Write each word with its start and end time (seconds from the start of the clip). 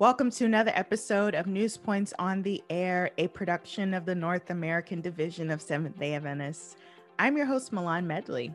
Welcome 0.00 0.30
to 0.30 0.46
another 0.46 0.72
episode 0.74 1.34
of 1.34 1.46
News 1.46 1.76
Points 1.76 2.14
on 2.18 2.40
the 2.40 2.64
Air, 2.70 3.10
a 3.18 3.28
production 3.28 3.92
of 3.92 4.06
the 4.06 4.14
North 4.14 4.48
American 4.48 5.02
Division 5.02 5.50
of 5.50 5.60
Seventh 5.60 5.98
day 5.98 6.14
Adventists. 6.14 6.76
I'm 7.18 7.36
your 7.36 7.44
host, 7.44 7.70
Mylon 7.70 8.06
Medley. 8.06 8.50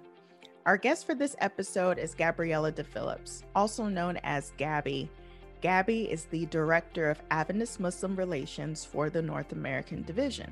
Our 0.65 0.75
guest 0.75 1.05
for 1.05 1.13
this 1.13 1.35
episode 1.37 1.99
is 1.99 2.15
Gabriella 2.15 2.71
DePhillips, 2.71 3.43
also 3.53 3.87
known 3.87 4.17
as 4.23 4.53
Gabby. 4.57 5.07
Gabby 5.61 6.11
is 6.11 6.25
the 6.25 6.47
Director 6.47 7.11
of 7.11 7.21
Adventist 7.29 7.79
Muslim 7.79 8.15
Relations 8.15 8.83
for 8.83 9.11
the 9.11 9.21
North 9.21 9.51
American 9.51 10.01
Division. 10.01 10.51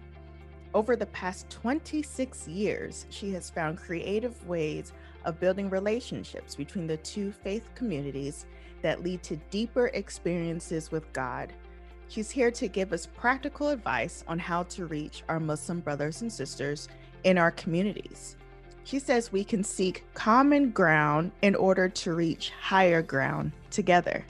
Over 0.75 0.95
the 0.95 1.07
past 1.07 1.49
26 1.49 2.47
years, 2.47 3.07
she 3.09 3.31
has 3.33 3.49
found 3.49 3.79
creative 3.79 4.47
ways 4.47 4.93
of 5.25 5.39
building 5.39 5.71
relationships 5.71 6.53
between 6.53 6.85
the 6.85 6.97
two 6.97 7.31
faith 7.31 7.67
communities 7.73 8.45
that 8.83 9.03
lead 9.03 9.23
to 9.23 9.37
deeper 9.49 9.87
experiences 9.87 10.91
with 10.91 11.11
God. 11.11 11.51
She's 12.09 12.29
here 12.29 12.51
to 12.51 12.67
give 12.67 12.93
us 12.93 13.07
practical 13.07 13.69
advice 13.69 14.23
on 14.27 14.37
how 14.37 14.63
to 14.63 14.85
reach 14.85 15.23
our 15.27 15.39
Muslim 15.39 15.79
brothers 15.79 16.21
and 16.21 16.31
sisters 16.31 16.87
in 17.23 17.39
our 17.39 17.49
communities. 17.49 18.37
She 18.83 18.99
says 18.99 19.31
we 19.31 19.43
can 19.43 19.63
seek 19.63 20.03
common 20.13 20.69
ground 20.69 21.31
in 21.41 21.55
order 21.55 21.89
to 21.89 22.13
reach 22.13 22.51
higher 22.51 23.01
ground 23.01 23.53
together. 23.71 24.23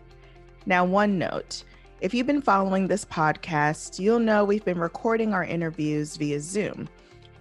Now, 0.66 0.86
one 0.86 1.20
note 1.20 1.66
if 2.00 2.14
you've 2.14 2.28
been 2.28 2.42
following 2.42 2.88
this 2.88 3.06
podcast, 3.06 3.98
you'll 3.98 4.20
know 4.20 4.44
we've 4.44 4.66
been 4.66 4.80
recording 4.80 5.34
our 5.34 5.46
interviews 5.46 6.18
via 6.18 6.40
Zoom. 6.40 6.90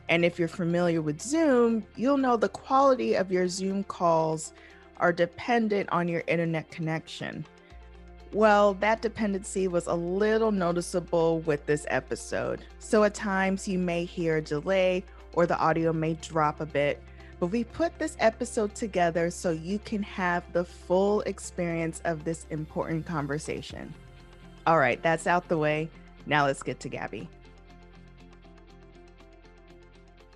And 0.08 0.24
if 0.24 0.38
you're 0.38 0.46
familiar 0.46 1.02
with 1.02 1.20
Zoom, 1.20 1.84
you'll 1.96 2.16
know 2.16 2.36
the 2.36 2.48
quality 2.48 3.14
of 3.14 3.32
your 3.32 3.48
Zoom 3.48 3.82
calls 3.84 4.52
are 4.98 5.12
dependent 5.12 5.88
on 5.90 6.08
your 6.08 6.22
internet 6.26 6.70
connection. 6.70 7.44
Well, 8.32 8.74
that 8.74 9.02
dependency 9.02 9.68
was 9.68 9.86
a 9.86 9.94
little 9.94 10.52
noticeable 10.52 11.40
with 11.40 11.66
this 11.66 11.84
episode. 11.88 12.64
So 12.78 13.04
at 13.04 13.14
times 13.14 13.68
you 13.68 13.78
may 13.78 14.04
hear 14.04 14.38
a 14.38 14.42
delay 14.42 15.04
or 15.34 15.46
the 15.46 15.58
audio 15.58 15.92
may 15.92 16.14
drop 16.14 16.60
a 16.60 16.66
bit. 16.66 17.02
But 17.40 17.48
we 17.48 17.64
put 17.64 17.98
this 17.98 18.16
episode 18.20 18.74
together 18.74 19.30
so 19.30 19.50
you 19.50 19.80
can 19.80 20.02
have 20.04 20.50
the 20.52 20.64
full 20.64 21.22
experience 21.22 22.00
of 22.04 22.24
this 22.24 22.46
important 22.50 23.04
conversation. 23.04 23.92
All 24.66 24.78
right, 24.78 25.02
that's 25.02 25.26
out 25.26 25.48
the 25.48 25.58
way. 25.58 25.90
Now 26.24 26.46
let's 26.46 26.62
get 26.62 26.78
to 26.80 26.88
Gabby. 26.88 27.28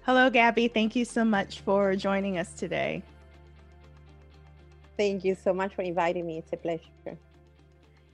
Hello, 0.02 0.30
Gabby. 0.30 0.68
Thank 0.68 0.94
you 0.94 1.04
so 1.04 1.24
much 1.24 1.60
for 1.60 1.96
joining 1.96 2.38
us 2.38 2.52
today. 2.52 3.02
Thank 4.97 5.25
you 5.25 5.34
so 5.34 5.52
much 5.52 5.75
for 5.75 5.83
inviting 5.83 6.27
me. 6.27 6.39
It's 6.39 6.52
a 6.52 6.56
pleasure. 6.56 7.19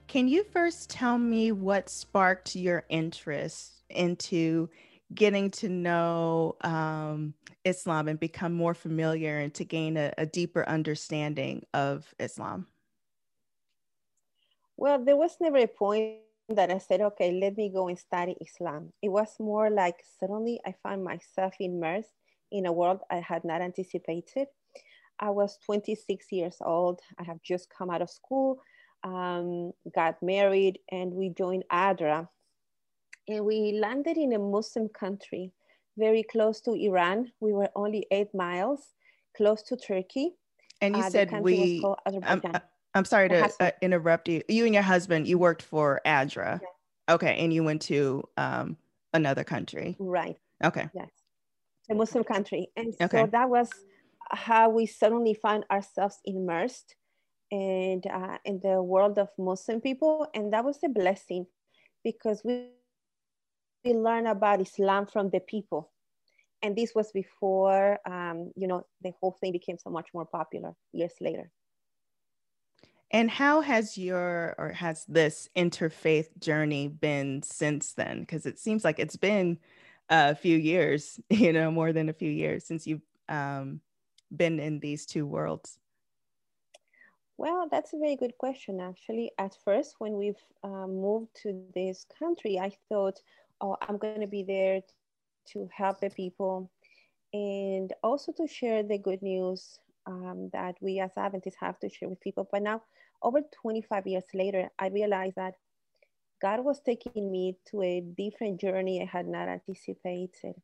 Can 0.07 0.27
you 0.27 0.43
first 0.43 0.89
tell 0.89 1.17
me 1.17 1.51
what 1.51 1.89
sparked 1.89 2.55
your 2.55 2.83
interest 2.89 3.83
into 3.89 4.69
getting 5.13 5.49
to 5.51 5.69
know 5.69 6.55
um, 6.61 7.33
Islam 7.65 8.07
and 8.07 8.19
become 8.19 8.53
more 8.53 8.73
familiar 8.73 9.39
and 9.39 9.53
to 9.53 9.63
gain 9.63 9.97
a, 9.97 10.13
a 10.17 10.25
deeper 10.25 10.67
understanding 10.67 11.65
of 11.73 12.13
Islam? 12.19 12.67
Well, 14.75 15.03
there 15.03 15.15
was 15.15 15.37
never 15.39 15.57
a 15.57 15.67
point 15.67 16.17
that 16.49 16.71
I 16.71 16.77
said, 16.77 17.01
okay, 17.01 17.31
let 17.31 17.55
me 17.57 17.69
go 17.69 17.87
and 17.87 17.97
study 17.97 18.35
Islam. 18.41 18.91
It 19.01 19.09
was 19.09 19.35
more 19.39 19.69
like 19.69 20.03
suddenly 20.19 20.59
I 20.65 20.73
found 20.83 21.03
myself 21.03 21.53
immersed 21.59 22.13
in 22.51 22.65
a 22.65 22.71
world 22.71 22.99
I 23.09 23.17
had 23.19 23.45
not 23.45 23.61
anticipated. 23.61 24.47
I 25.19 25.29
was 25.29 25.57
26 25.65 26.31
years 26.31 26.57
old. 26.61 26.99
I 27.17 27.23
have 27.23 27.41
just 27.41 27.69
come 27.69 27.89
out 27.89 28.01
of 28.01 28.09
school, 28.09 28.61
um, 29.03 29.71
got 29.93 30.21
married, 30.21 30.79
and 30.91 31.13
we 31.13 31.29
joined 31.29 31.63
ADRA. 31.71 32.27
And 33.27 33.45
we 33.45 33.79
landed 33.79 34.17
in 34.17 34.33
a 34.33 34.39
Muslim 34.39 34.89
country, 34.89 35.51
very 35.97 36.23
close 36.23 36.59
to 36.61 36.73
Iran. 36.73 37.31
We 37.39 37.53
were 37.53 37.69
only 37.75 38.05
eight 38.11 38.33
miles, 38.33 38.93
close 39.37 39.61
to 39.63 39.77
Turkey. 39.77 40.33
And 40.81 40.97
you 40.97 41.03
uh, 41.03 41.09
said 41.09 41.31
we, 41.41 41.81
I'm, 42.25 42.43
I'm, 42.93 43.05
sorry 43.05 43.29
to 43.29 43.49
uh, 43.61 43.71
interrupt 43.81 44.27
you. 44.27 44.41
You 44.49 44.65
and 44.65 44.73
your 44.73 44.83
husband, 44.83 45.27
you 45.27 45.37
worked 45.37 45.61
for 45.61 46.01
ADRA. 46.05 46.59
Okay. 47.07 47.37
And 47.39 47.53
you 47.53 47.63
went 47.63 47.81
to 47.83 48.23
um, 48.35 48.75
another 49.13 49.43
country. 49.43 49.95
Right. 49.99 50.37
Okay. 50.63 50.89
Yes. 50.93 51.09
A 51.89 51.95
Muslim 51.95 52.23
country. 52.23 52.67
And 52.75 52.93
okay. 53.01 53.21
so 53.21 53.27
that 53.27 53.49
was 53.49 53.69
how 54.33 54.69
we 54.69 54.85
suddenly 54.85 55.33
find 55.33 55.65
ourselves 55.71 56.19
immersed 56.25 56.95
and 57.51 58.05
uh, 58.07 58.37
in 58.45 58.59
the 58.63 58.81
world 58.81 59.19
of 59.19 59.29
Muslim 59.37 59.79
people, 59.79 60.27
and 60.33 60.51
that 60.53 60.65
was 60.65 60.79
a 60.83 60.89
blessing 60.89 61.45
because 62.03 62.41
we 62.43 62.69
we 63.85 63.93
learn 63.93 64.27
about 64.27 64.61
Islam 64.61 65.05
from 65.05 65.29
the 65.29 65.41
people, 65.41 65.91
and 66.61 66.75
this 66.75 66.95
was 66.95 67.11
before 67.11 67.99
um, 68.05 68.51
you 68.55 68.67
know 68.67 68.85
the 69.01 69.11
whole 69.19 69.37
thing 69.39 69.51
became 69.51 69.77
so 69.77 69.89
much 69.89 70.07
more 70.13 70.25
popular 70.25 70.73
years 70.93 71.13
later. 71.21 71.51
And 73.11 73.29
how 73.29 73.61
has 73.61 73.95
your 73.95 74.55
or 74.57 74.71
has 74.71 75.05
this 75.05 75.47
interfaith 75.55 76.35
journey 76.39 76.87
been 76.87 77.43
since 77.43 77.93
then? 77.93 78.21
Because 78.21 78.47
it 78.47 78.57
seems 78.57 78.83
like 78.83 78.97
it's 78.97 79.17
been 79.17 79.59
a 80.09 80.33
few 80.33 80.57
years, 80.57 81.19
you 81.29 81.53
know, 81.53 81.69
more 81.69 81.93
than 81.93 82.09
a 82.09 82.13
few 82.13 82.31
years 82.31 82.65
since 82.65 82.87
you've 82.87 83.05
um, 83.29 83.81
been 84.35 84.59
in 84.59 84.79
these 84.79 85.05
two 85.05 85.25
worlds? 85.25 85.79
Well, 87.37 87.67
that's 87.69 87.93
a 87.93 87.97
very 87.97 88.15
good 88.15 88.37
question, 88.37 88.79
actually. 88.79 89.31
At 89.39 89.55
first, 89.65 89.95
when 89.97 90.13
we've 90.13 90.43
uh, 90.63 90.87
moved 90.87 91.29
to 91.43 91.63
this 91.73 92.05
country, 92.19 92.59
I 92.59 92.71
thought, 92.89 93.19
oh, 93.59 93.75
I'm 93.81 93.97
going 93.97 94.21
to 94.21 94.27
be 94.27 94.43
there 94.43 94.81
to 95.49 95.69
help 95.75 95.99
the 95.99 96.09
people 96.09 96.69
and 97.33 97.91
also 98.03 98.31
to 98.33 98.47
share 98.47 98.83
the 98.83 98.99
good 98.99 99.21
news 99.21 99.79
um, 100.05 100.49
that 100.53 100.75
we 100.79 100.99
as 100.99 101.11
Adventists 101.17 101.57
have 101.59 101.79
to 101.79 101.89
share 101.89 102.09
with 102.09 102.21
people. 102.21 102.47
But 102.51 102.61
now, 102.61 102.83
over 103.23 103.41
25 103.61 104.05
years 104.05 104.25
later, 104.33 104.69
I 104.77 104.87
realized 104.89 105.35
that 105.37 105.55
God 106.41 106.63
was 106.63 106.81
taking 106.81 107.31
me 107.31 107.57
to 107.71 107.81
a 107.81 108.01
different 108.01 108.59
journey 108.59 109.01
I 109.01 109.05
had 109.05 109.27
not 109.27 109.47
anticipated 109.47 110.55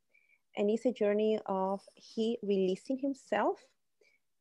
and 0.60 0.70
it's 0.70 0.86
a 0.86 0.92
journey 0.92 1.40
of 1.46 1.82
he 1.96 2.38
releasing 2.44 3.00
himself 3.00 3.58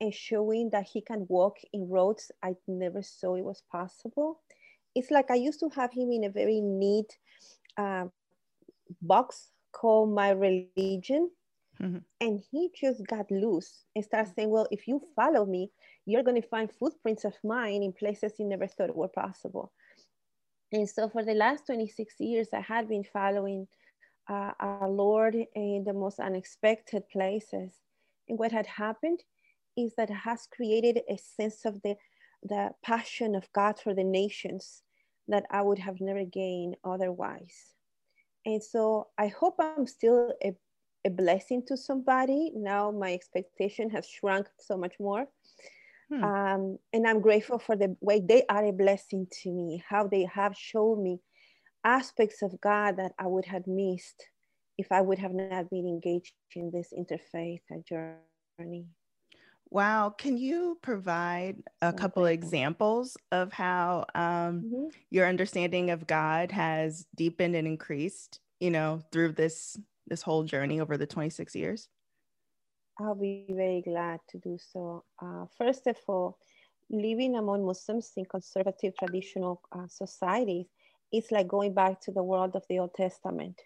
and 0.01 0.13
showing 0.13 0.69
that 0.71 0.85
he 0.93 1.01
can 1.01 1.25
walk 1.29 1.57
in 1.73 1.89
roads 1.89 2.33
I 2.43 2.55
never 2.67 3.03
saw 3.03 3.37
it 3.37 3.45
was 3.45 3.63
possible. 3.71 4.41
It's 4.97 5.13
like 5.13 5.31
I 5.31 5.37
used 5.37 5.61
to 5.61 5.69
have 5.77 5.93
him 5.93 6.11
in 6.11 6.25
a 6.25 6.31
very 6.31 6.61
neat 6.61 7.17
uh, 7.77 8.07
box 9.01 9.51
called 9.71 10.13
my 10.13 10.31
religion. 10.31 11.31
Mm-hmm. 11.81 11.99
And 12.21 12.43
he 12.51 12.71
just 12.75 13.07
got 13.07 13.31
loose 13.31 13.85
and 13.95 14.05
started 14.05 14.35
saying, 14.35 14.51
Well, 14.51 14.67
if 14.73 14.89
you 14.89 15.01
follow 15.15 15.47
me, 15.47 15.71
you're 16.05 16.25
going 16.25 16.43
to 16.43 16.49
find 16.49 16.69
footprints 16.73 17.25
of 17.25 17.35
mine 17.45 17.85
in 17.85 17.93
places 17.93 18.33
you 18.41 18.47
never 18.47 18.67
thought 18.67 18.97
were 18.97 19.07
possible. 19.07 19.71
And 20.73 20.89
so 20.89 21.09
for 21.09 21.25
the 21.25 21.35
last 21.35 21.67
26 21.67 22.15
years, 22.19 22.49
I 22.53 22.61
had 22.61 22.89
been 22.89 23.05
following 23.05 23.69
uh, 24.29 24.53
our 24.61 24.89
Lord 24.89 25.35
in 25.55 25.85
the 25.87 25.93
most 25.93 26.21
unexpected 26.21 27.09
places. 27.09 27.75
And 28.29 28.39
what 28.39 28.53
had 28.53 28.67
happened 28.67 29.23
is 29.77 29.95
that 29.97 30.11
it 30.11 30.15
has 30.15 30.47
created 30.55 31.01
a 31.09 31.17
sense 31.17 31.65
of 31.65 31.81
the, 31.83 31.97
the 32.43 32.71
passion 32.83 33.35
of 33.35 33.51
God 33.53 33.79
for 33.79 33.95
the 33.95 34.05
nations 34.05 34.83
that 35.29 35.45
I 35.51 35.63
would 35.63 35.79
have 35.79 36.01
never 36.01 36.25
gained 36.25 36.77
otherwise. 36.85 37.75
And 38.45 38.63
so 38.63 39.09
I 39.19 39.29
hope 39.29 39.57
I'm 39.59 39.87
still 39.87 40.33
a, 40.43 40.55
a 41.05 41.11
blessing 41.11 41.63
to 41.67 41.77
somebody. 41.77 42.53
Now 42.55 42.91
my 42.91 43.13
expectation 43.13 43.91
has 43.91 44.09
shrunk 44.09 44.49
so 44.59 44.77
much 44.77 44.95
more. 44.99 45.27
Hmm. 46.11 46.25
Um, 46.25 46.79
and 46.93 47.07
I'm 47.07 47.21
grateful 47.21 47.59
for 47.59 47.77
the 47.77 47.95
way 48.01 48.21
they 48.21 48.45
are 48.49 48.65
a 48.65 48.73
blessing 48.73 49.27
to 49.43 49.51
me, 49.51 49.83
how 49.87 50.07
they 50.07 50.25
have 50.25 50.57
shown 50.57 51.03
me 51.03 51.21
aspects 51.89 52.43
of 52.43 52.61
God 52.61 52.97
that 52.99 53.13
I 53.19 53.27
would 53.27 53.47
have 53.47 53.67
missed 53.67 54.29
if 54.77 54.93
I 54.93 55.01
would 55.01 55.19
have 55.19 55.33
not 55.33 55.71
been 55.71 55.87
engaged 55.87 56.35
in 56.55 56.71
this 56.71 56.93
interfaith 56.93 57.61
journey. 57.89 58.87
Wow. 59.71 60.15
Can 60.17 60.39
you 60.39 60.79
provide 60.83 61.57
a 61.83 61.93
couple 61.93 62.25
of 62.25 62.33
examples 62.33 63.17
of 63.33 63.53
how 63.53 64.07
um, 64.15 64.63
mm-hmm. 64.63 64.87
your 65.11 65.27
understanding 65.27 65.91
of 65.91 66.07
God 66.07 66.53
has 66.53 67.07
deepened 67.17 67.55
and 67.55 67.67
increased, 67.67 68.41
you 68.61 68.71
know, 68.71 69.01
through 69.13 69.33
this 69.33 69.77
this 70.07 70.23
whole 70.23 70.43
journey 70.43 70.81
over 70.81 70.97
the 70.97 71.07
26 71.07 71.55
years? 71.55 71.89
I'll 72.99 73.15
be 73.15 73.45
very 73.51 73.83
glad 73.83 74.21
to 74.31 74.39
do 74.39 74.57
so. 74.73 75.05
Uh, 75.23 75.45
first 75.59 75.87
of 75.87 75.97
all, 76.07 76.39
living 76.91 77.37
among 77.37 77.67
Muslims 77.67 78.13
in 78.17 78.25
conservative 78.25 78.95
traditional 78.99 79.61
uh, 79.71 79.87
societies 79.89 80.67
it's 81.13 81.31
like 81.31 81.49
going 81.49 81.75
back 81.75 82.01
to 82.03 82.13
the 82.13 82.23
world 82.23 82.55
of 82.55 82.65
the 82.69 82.79
Old 82.79 82.95
Testament. 82.95 83.61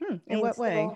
Hmm. 0.00 0.14
In 0.14 0.20
and 0.28 0.40
what 0.42 0.56
so, 0.56 0.62
way? 0.62 0.90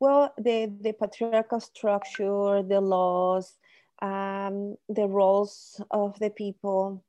Well, 0.00 0.32
the, 0.38 0.72
the 0.80 0.92
patriarchal 0.92 1.60
structure, 1.60 2.62
the 2.62 2.80
laws, 2.80 3.54
um, 4.00 4.76
the 4.88 5.06
roles 5.06 5.80
of 5.90 6.18
the 6.18 6.30
people, 6.30 7.04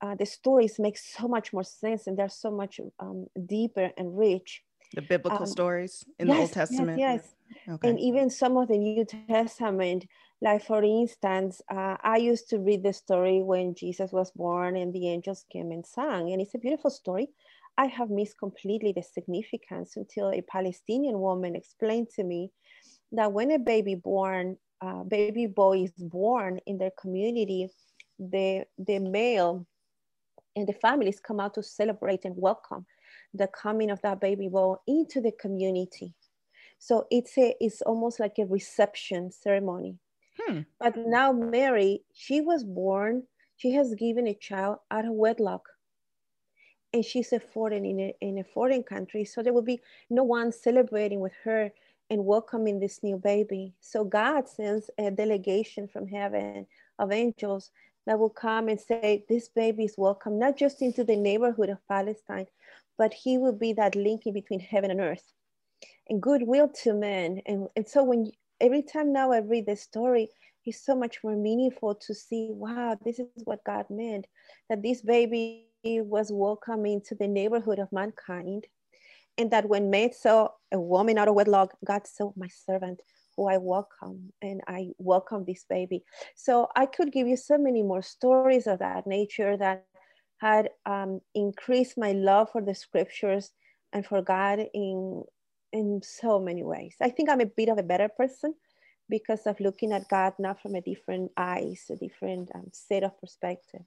uh, 0.00 0.14
the 0.14 0.26
stories 0.26 0.78
make 0.78 0.98
so 0.98 1.28
much 1.28 1.52
more 1.52 1.64
sense 1.64 2.06
and 2.06 2.18
they're 2.18 2.28
so 2.28 2.50
much 2.50 2.80
um, 2.98 3.26
deeper 3.46 3.90
and 3.96 4.18
rich. 4.18 4.62
The 4.94 5.02
biblical 5.02 5.40
um, 5.42 5.46
stories 5.46 6.04
in 6.18 6.28
yes, 6.28 6.36
the 6.36 6.40
Old 6.40 6.52
Testament. 6.52 6.98
Yes, 6.98 7.34
yes. 7.50 7.74
Okay. 7.74 7.88
and 7.88 8.00
even 8.00 8.30
some 8.30 8.56
of 8.56 8.68
the 8.68 8.78
New 8.78 9.04
Testament. 9.04 10.06
Like 10.42 10.64
for 10.64 10.82
instance, 10.82 11.62
uh, 11.70 11.96
I 12.02 12.16
used 12.16 12.50
to 12.50 12.58
read 12.58 12.82
the 12.82 12.92
story 12.92 13.42
when 13.44 13.76
Jesus 13.76 14.10
was 14.10 14.32
born 14.32 14.76
and 14.76 14.92
the 14.92 15.08
angels 15.08 15.46
came 15.52 15.70
and 15.70 15.86
sang, 15.86 16.32
and 16.32 16.42
it's 16.42 16.56
a 16.56 16.58
beautiful 16.58 16.90
story. 16.90 17.28
I 17.78 17.86
have 17.86 18.10
missed 18.10 18.38
completely 18.40 18.92
the 18.92 19.04
significance 19.04 19.96
until 19.96 20.30
a 20.32 20.42
Palestinian 20.42 21.20
woman 21.20 21.54
explained 21.54 22.08
to 22.16 22.24
me 22.24 22.50
that 23.12 23.32
when 23.32 23.52
a 23.52 23.58
baby 23.60 23.94
born, 23.94 24.56
uh, 24.80 25.04
baby 25.04 25.46
boy 25.46 25.84
is 25.84 25.92
born 25.96 26.58
in 26.66 26.76
their 26.76 26.90
community, 27.00 27.68
the 28.18 28.64
the 28.78 28.98
male 28.98 29.64
and 30.56 30.66
the 30.66 30.72
families 30.72 31.20
come 31.20 31.38
out 31.38 31.54
to 31.54 31.62
celebrate 31.62 32.24
and 32.24 32.34
welcome 32.36 32.84
the 33.32 33.46
coming 33.46 33.92
of 33.92 34.02
that 34.02 34.20
baby 34.20 34.48
boy 34.48 34.74
into 34.88 35.20
the 35.20 35.32
community. 35.40 36.14
So 36.80 37.06
it's 37.12 37.38
a 37.38 37.54
it's 37.60 37.80
almost 37.82 38.18
like 38.18 38.40
a 38.40 38.44
reception 38.46 39.30
ceremony. 39.30 39.98
Hmm. 40.38 40.60
But 40.78 40.96
now 40.96 41.32
Mary, 41.32 42.02
she 42.12 42.40
was 42.40 42.64
born, 42.64 43.24
she 43.56 43.72
has 43.72 43.94
given 43.94 44.26
a 44.26 44.34
child 44.34 44.78
out 44.90 45.04
of 45.04 45.12
wedlock. 45.12 45.68
And 46.94 47.04
she's 47.04 47.32
a 47.32 47.40
foreign 47.40 47.84
in 47.84 48.00
a, 48.00 48.14
in 48.20 48.38
a 48.38 48.44
foreign 48.44 48.82
country. 48.82 49.24
So 49.24 49.42
there 49.42 49.52
will 49.52 49.62
be 49.62 49.80
no 50.10 50.24
one 50.24 50.52
celebrating 50.52 51.20
with 51.20 51.32
her 51.44 51.72
and 52.10 52.26
welcoming 52.26 52.78
this 52.78 53.02
new 53.02 53.16
baby. 53.16 53.72
So 53.80 54.04
God 54.04 54.46
sends 54.46 54.90
a 54.98 55.10
delegation 55.10 55.88
from 55.88 56.06
heaven 56.06 56.66
of 56.98 57.12
angels 57.12 57.70
that 58.06 58.18
will 58.18 58.30
come 58.30 58.68
and 58.68 58.78
say, 58.78 59.24
This 59.28 59.48
baby 59.48 59.84
is 59.84 59.94
welcome, 59.96 60.38
not 60.38 60.58
just 60.58 60.82
into 60.82 61.04
the 61.04 61.16
neighborhood 61.16 61.70
of 61.70 61.86
Palestine, 61.88 62.46
but 62.98 63.14
he 63.14 63.38
will 63.38 63.54
be 63.54 63.72
that 63.74 63.96
linking 63.96 64.34
between 64.34 64.60
heaven 64.60 64.90
and 64.90 65.00
earth 65.00 65.32
and 66.08 66.20
goodwill 66.20 66.68
to 66.82 66.92
men. 66.92 67.40
And, 67.46 67.68
and 67.76 67.88
so 67.88 68.04
when 68.04 68.32
every 68.62 68.82
time 68.82 69.12
now 69.12 69.32
I 69.32 69.38
read 69.38 69.66
the 69.66 69.76
story, 69.76 70.28
it's 70.64 70.86
so 70.86 70.94
much 70.94 71.18
more 71.24 71.34
meaningful 71.34 71.96
to 71.96 72.14
see, 72.14 72.50
wow, 72.52 72.96
this 73.04 73.18
is 73.18 73.26
what 73.44 73.64
God 73.64 73.86
meant, 73.90 74.26
that 74.70 74.82
this 74.82 75.02
baby 75.02 75.66
was 75.84 76.30
welcoming 76.32 77.00
to 77.08 77.16
the 77.16 77.26
neighborhood 77.26 77.80
of 77.80 77.90
mankind. 77.90 78.66
And 79.36 79.50
that 79.50 79.68
when 79.68 79.90
men 79.90 80.12
saw 80.12 80.50
a 80.70 80.78
woman 80.78 81.18
out 81.18 81.26
of 81.26 81.34
wedlock, 81.34 81.72
God 81.84 82.06
saw 82.06 82.32
my 82.36 82.48
servant 82.48 83.00
who 83.36 83.48
I 83.48 83.56
welcome 83.56 84.32
and 84.42 84.60
I 84.68 84.90
welcome 84.98 85.44
this 85.44 85.64
baby. 85.68 86.04
So 86.36 86.68
I 86.76 86.86
could 86.86 87.12
give 87.12 87.26
you 87.26 87.36
so 87.36 87.58
many 87.58 87.82
more 87.82 88.02
stories 88.02 88.66
of 88.66 88.78
that 88.80 89.06
nature 89.06 89.56
that 89.56 89.86
had 90.38 90.68
um, 90.84 91.20
increased 91.34 91.96
my 91.96 92.12
love 92.12 92.50
for 92.52 92.60
the 92.60 92.74
scriptures 92.74 93.50
and 93.92 94.04
for 94.04 94.20
God 94.22 94.66
in 94.74 95.24
in 95.72 96.00
so 96.02 96.38
many 96.38 96.62
ways. 96.62 96.96
I 97.00 97.10
think 97.10 97.30
I'm 97.30 97.40
a 97.40 97.46
bit 97.46 97.68
of 97.68 97.78
a 97.78 97.82
better 97.82 98.08
person 98.08 98.54
because 99.08 99.46
of 99.46 99.58
looking 99.60 99.92
at 99.92 100.08
God 100.08 100.34
now 100.38 100.54
from 100.54 100.74
a 100.74 100.80
different 100.80 101.32
eyes, 101.36 101.84
a 101.90 101.96
different 101.96 102.50
um, 102.54 102.68
set 102.72 103.02
of 103.02 103.18
perspective. 103.20 103.82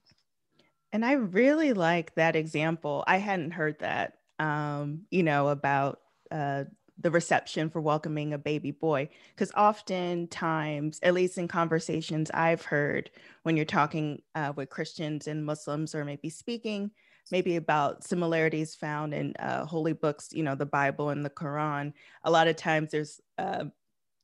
And 0.92 1.04
I 1.04 1.12
really 1.12 1.72
like 1.72 2.14
that 2.14 2.36
example. 2.36 3.04
I 3.06 3.18
hadn't 3.18 3.50
heard 3.50 3.78
that, 3.80 4.18
um, 4.38 5.02
you 5.10 5.22
know, 5.22 5.48
about 5.48 6.00
uh, 6.30 6.64
the 6.98 7.10
reception 7.10 7.68
for 7.68 7.80
welcoming 7.80 8.32
a 8.32 8.38
baby 8.38 8.70
boy 8.70 9.08
because 9.34 9.52
oftentimes 9.52 10.98
at 11.02 11.12
least 11.14 11.36
in 11.36 11.46
conversations 11.46 12.30
i've 12.32 12.62
heard 12.62 13.10
when 13.42 13.56
you're 13.56 13.66
talking 13.66 14.22
uh, 14.34 14.52
with 14.56 14.70
christians 14.70 15.26
and 15.26 15.44
muslims 15.44 15.94
or 15.94 16.04
maybe 16.04 16.30
speaking 16.30 16.90
maybe 17.30 17.56
about 17.56 18.04
similarities 18.04 18.74
found 18.74 19.14
in 19.14 19.34
uh, 19.38 19.64
holy 19.64 19.92
books 19.92 20.28
you 20.32 20.42
know 20.42 20.54
the 20.54 20.66
bible 20.66 21.10
and 21.10 21.24
the 21.24 21.30
quran 21.30 21.92
a 22.24 22.30
lot 22.30 22.48
of 22.48 22.56
times 22.56 22.90
there's 22.90 23.20
uh, 23.38 23.64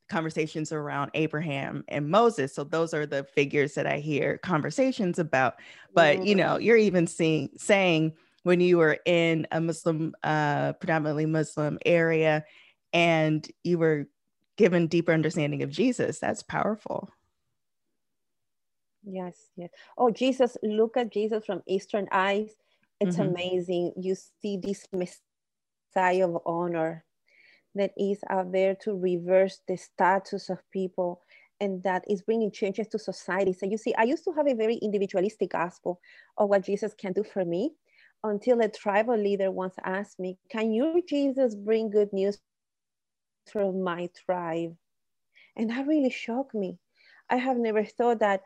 conversations 0.08 0.72
around 0.72 1.10
abraham 1.14 1.84
and 1.88 2.08
moses 2.08 2.54
so 2.54 2.64
those 2.64 2.92
are 2.92 3.06
the 3.06 3.24
figures 3.24 3.74
that 3.74 3.86
i 3.86 3.98
hear 3.98 4.38
conversations 4.38 5.18
about 5.18 5.54
but 5.94 6.24
you 6.26 6.34
know 6.34 6.58
you're 6.58 6.76
even 6.76 7.06
seeing 7.06 7.48
saying 7.56 8.12
when 8.42 8.60
you 8.60 8.78
were 8.78 8.98
in 9.04 9.46
a 9.52 9.60
Muslim, 9.60 10.14
uh, 10.22 10.72
predominantly 10.74 11.26
Muslim 11.26 11.78
area, 11.86 12.44
and 12.92 13.48
you 13.62 13.78
were 13.78 14.08
given 14.56 14.86
deeper 14.86 15.12
understanding 15.12 15.62
of 15.62 15.70
Jesus. 15.70 16.18
That's 16.18 16.42
powerful. 16.42 17.10
Yes, 19.04 19.50
yes. 19.56 19.70
Oh, 19.96 20.10
Jesus, 20.10 20.56
look 20.62 20.96
at 20.96 21.12
Jesus 21.12 21.44
from 21.44 21.62
Eastern 21.66 22.08
eyes. 22.12 22.50
It's 23.02 23.16
mm-hmm. 23.16 23.34
amazing. 23.34 23.92
You 23.96 24.14
see 24.40 24.56
this 24.56 24.86
Messiah 24.92 26.28
of 26.28 26.38
honor 26.46 27.04
that 27.74 27.90
is 27.96 28.20
out 28.30 28.52
there 28.52 28.76
to 28.82 28.94
reverse 28.94 29.60
the 29.66 29.76
status 29.76 30.48
of 30.48 30.58
people 30.70 31.20
and 31.60 31.82
that 31.82 32.04
is 32.08 32.22
bringing 32.22 32.52
changes 32.52 32.86
to 32.88 32.98
society. 33.00 33.52
So 33.52 33.66
you 33.66 33.76
see, 33.76 33.92
I 33.94 34.04
used 34.04 34.22
to 34.24 34.32
have 34.32 34.46
a 34.46 34.54
very 34.54 34.76
individualistic 34.76 35.50
gospel 35.50 36.00
of 36.38 36.48
what 36.48 36.64
Jesus 36.64 36.94
can 36.94 37.12
do 37.12 37.24
for 37.24 37.44
me 37.44 37.72
until 38.22 38.60
a 38.60 38.68
tribal 38.68 39.16
leader 39.16 39.50
once 39.50 39.74
asked 39.84 40.20
me, 40.20 40.38
Can 40.48 40.72
you, 40.72 41.02
Jesus, 41.08 41.56
bring 41.56 41.90
good 41.90 42.12
news 42.12 42.38
from 43.50 43.82
my 43.82 44.10
tribe? 44.26 44.76
And 45.56 45.70
that 45.70 45.88
really 45.88 46.10
shocked 46.10 46.54
me. 46.54 46.78
I 47.28 47.36
have 47.36 47.56
never 47.56 47.84
thought 47.84 48.20
that, 48.20 48.42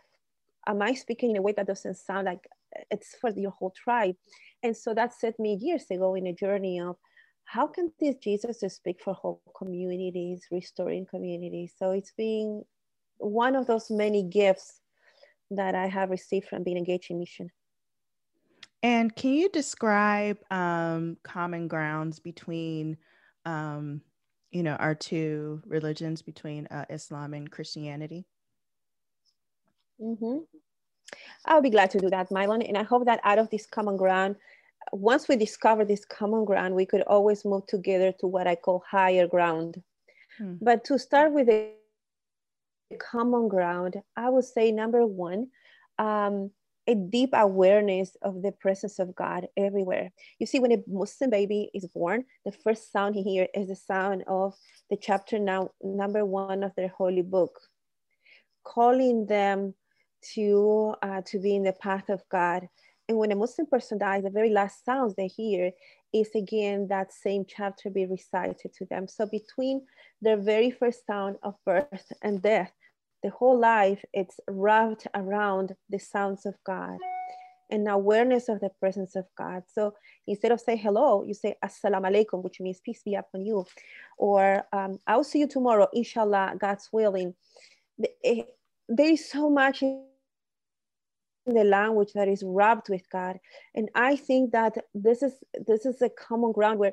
am 0.67 0.81
I 0.81 0.94
speaking 0.94 1.31
in 1.31 1.37
a 1.37 1.43
way 1.43 1.53
that 1.53 1.67
doesn't 1.67 1.97
sound 1.97 2.25
like 2.25 2.49
it's 2.90 3.14
for 3.20 3.31
your 3.31 3.52
whole 3.52 3.73
tribe? 3.76 4.17
And 4.62 4.76
so 4.76 4.94
that 4.94 5.14
set 5.14 5.38
me 5.38 5.58
years 5.61 5.84
ago 5.90 6.14
in 6.14 6.26
a 6.26 6.32
journey 6.32 6.81
of 6.81 6.96
how 7.44 7.67
can 7.69 7.93
this 8.00 8.17
Jesus 8.17 8.61
speak 8.75 9.00
for 9.02 9.14
whole 9.14 9.40
communities, 9.56 10.46
restoring 10.50 11.06
communities? 11.06 11.73
So 11.78 11.93
it's 11.93 12.12
been 12.12 12.64
one 13.19 13.55
of 13.55 13.67
those 13.67 13.90
many 13.90 14.23
gifts 14.23 14.81
that 15.52 15.75
I 15.75 15.87
have 15.87 16.11
received 16.11 16.49
from 16.49 16.64
being 16.64 16.76
engaged 16.76 17.11
in 17.11 17.20
mission. 17.20 17.50
And 18.82 19.14
can 19.14 19.34
you 19.34 19.49
describe 19.49 20.38
um, 20.50 21.17
common 21.22 21.69
grounds 21.69 22.19
between, 22.19 22.99
um, 23.44 24.00
you 24.50 24.62
know, 24.62 24.75
our 24.75 24.94
two 24.94 25.62
religions, 25.67 26.22
between 26.22 26.67
uh, 26.67 26.84
Islam 26.90 27.34
and 27.34 27.50
Christianity? 27.50 28.26
Mm-hmm. 30.00 30.38
I'll 31.44 31.63
be 31.63 31.70
glad 31.70 31.91
to 31.93 31.98
do 31.98 32.10
that, 32.10 32.31
Mylon. 32.31 32.67
And 32.67 32.77
I 32.77 32.82
hope 32.82 33.06
that 33.06 33.20
out 33.25 33.39
of 33.39 33.51
this 33.51 33.67
common 33.67 33.96
ground, 33.96 34.36
once 34.93 35.29
we 35.29 35.36
discover 35.36 35.84
this 35.84 36.05
common 36.05 36.44
ground, 36.44 36.75
we 36.75 36.86
could 36.86 37.03
always 37.03 37.44
move 37.44 37.67
together 37.67 38.13
to 38.20 38.27
what 38.27 38.46
I 38.46 38.55
call 38.56 38.84
higher 38.89 39.27
ground. 39.27 39.82
Hmm. 40.39 40.55
But 40.60 40.84
to 40.84 40.98
start 40.98 41.32
with 41.32 41.46
the 41.46 41.72
common 42.98 43.48
ground, 43.48 43.96
I 44.17 44.29
would 44.29 44.44
say 44.44 44.72
number 44.72 45.06
one, 45.06 45.48
um, 45.98 46.51
a 46.86 46.94
deep 46.94 47.31
awareness 47.32 48.17
of 48.22 48.43
the 48.43 48.53
presence 48.53 48.98
of 49.01 49.15
God 49.15 49.48
everywhere. 49.56 50.13
You 50.39 50.46
see, 50.46 50.60
when 50.60 50.72
a 50.72 50.82
Muslim 50.86 51.31
baby 51.31 51.69
is 51.75 51.86
born, 51.86 52.25
the 52.44 52.53
first 52.53 52.93
sound 52.93 53.17
he 53.17 53.22
hears 53.22 53.48
is 53.55 53.69
the 53.69 53.77
sound 53.77 54.22
of 54.29 54.55
the 54.89 54.96
chapter 54.96 55.39
now 55.39 55.70
number 55.82 56.25
one 56.25 56.63
of 56.63 56.72
their 56.77 56.93
holy 56.96 57.22
book, 57.22 57.58
calling 58.65 59.27
them 59.27 59.75
to 60.35 60.94
uh, 61.03 61.23
to 61.27 61.39
be 61.39 61.56
in 61.56 61.63
the 61.65 61.73
path 61.73 62.08
of 62.08 62.23
God. 62.31 62.69
And 63.08 63.19
when 63.19 63.31
a 63.31 63.37
Muslim 63.37 63.67
person 63.69 63.99
dies, 63.99 64.25
the 64.25 64.31
very 64.31 64.51
last 64.51 64.85
sounds 64.85 65.15
they 65.15 65.29
hear 65.29 65.70
is 66.13 66.29
again 66.35 66.89
that 66.89 67.13
same 67.13 67.44
chapter 67.46 67.91
be 67.91 68.06
recited 68.06 68.73
to 68.75 68.85
them. 68.87 69.06
So 69.06 69.27
between 69.27 69.87
their 70.20 70.37
very 70.37 70.70
first 70.70 71.06
sound 71.06 71.37
of 71.43 71.55
birth 71.65 72.13
and 72.23 72.43
death, 72.43 72.73
the 73.23 73.31
whole 73.31 73.58
life 73.58 74.05
it's 74.13 74.41
wrapped 74.49 75.06
around 75.15 75.75
the 75.89 75.99
sounds 75.99 76.46
of 76.46 76.55
God 76.65 76.99
and 77.70 77.89
awareness 77.89 78.49
of 78.49 78.61
the 78.61 78.70
presence 78.81 79.17
of 79.17 79.27
God. 79.37 79.63
So 79.73 79.94
instead 80.27 80.53
of 80.53 80.61
say 80.61 80.77
hello, 80.77 81.25
you 81.25 81.35
say 81.35 81.56
assalamu 81.65 82.11
alaikum, 82.11 82.43
which 82.43 82.61
means 82.61 82.81
peace 82.81 83.03
be 83.05 83.15
upon 83.15 83.44
you, 83.44 83.67
or 84.19 84.63
um, 84.73 84.99
I'll 85.06 85.25
see 85.25 85.41
you 85.41 85.49
tomorrow, 85.49 85.89
inshallah, 85.93 86.56
God's 86.58 86.89
willing. 86.93 87.35
There 88.88 89.10
is 89.10 89.28
so 89.31 89.50
much 89.50 89.82
in 89.82 90.05
the 91.46 91.64
language 91.64 92.12
that 92.14 92.28
is 92.28 92.43
wrapped 92.44 92.88
with 92.88 93.08
God, 93.10 93.38
and 93.74 93.88
I 93.94 94.16
think 94.16 94.52
that 94.52 94.76
this 94.94 95.22
is 95.22 95.34
this 95.66 95.86
is 95.86 96.02
a 96.02 96.08
common 96.08 96.52
ground 96.52 96.78
where 96.78 96.93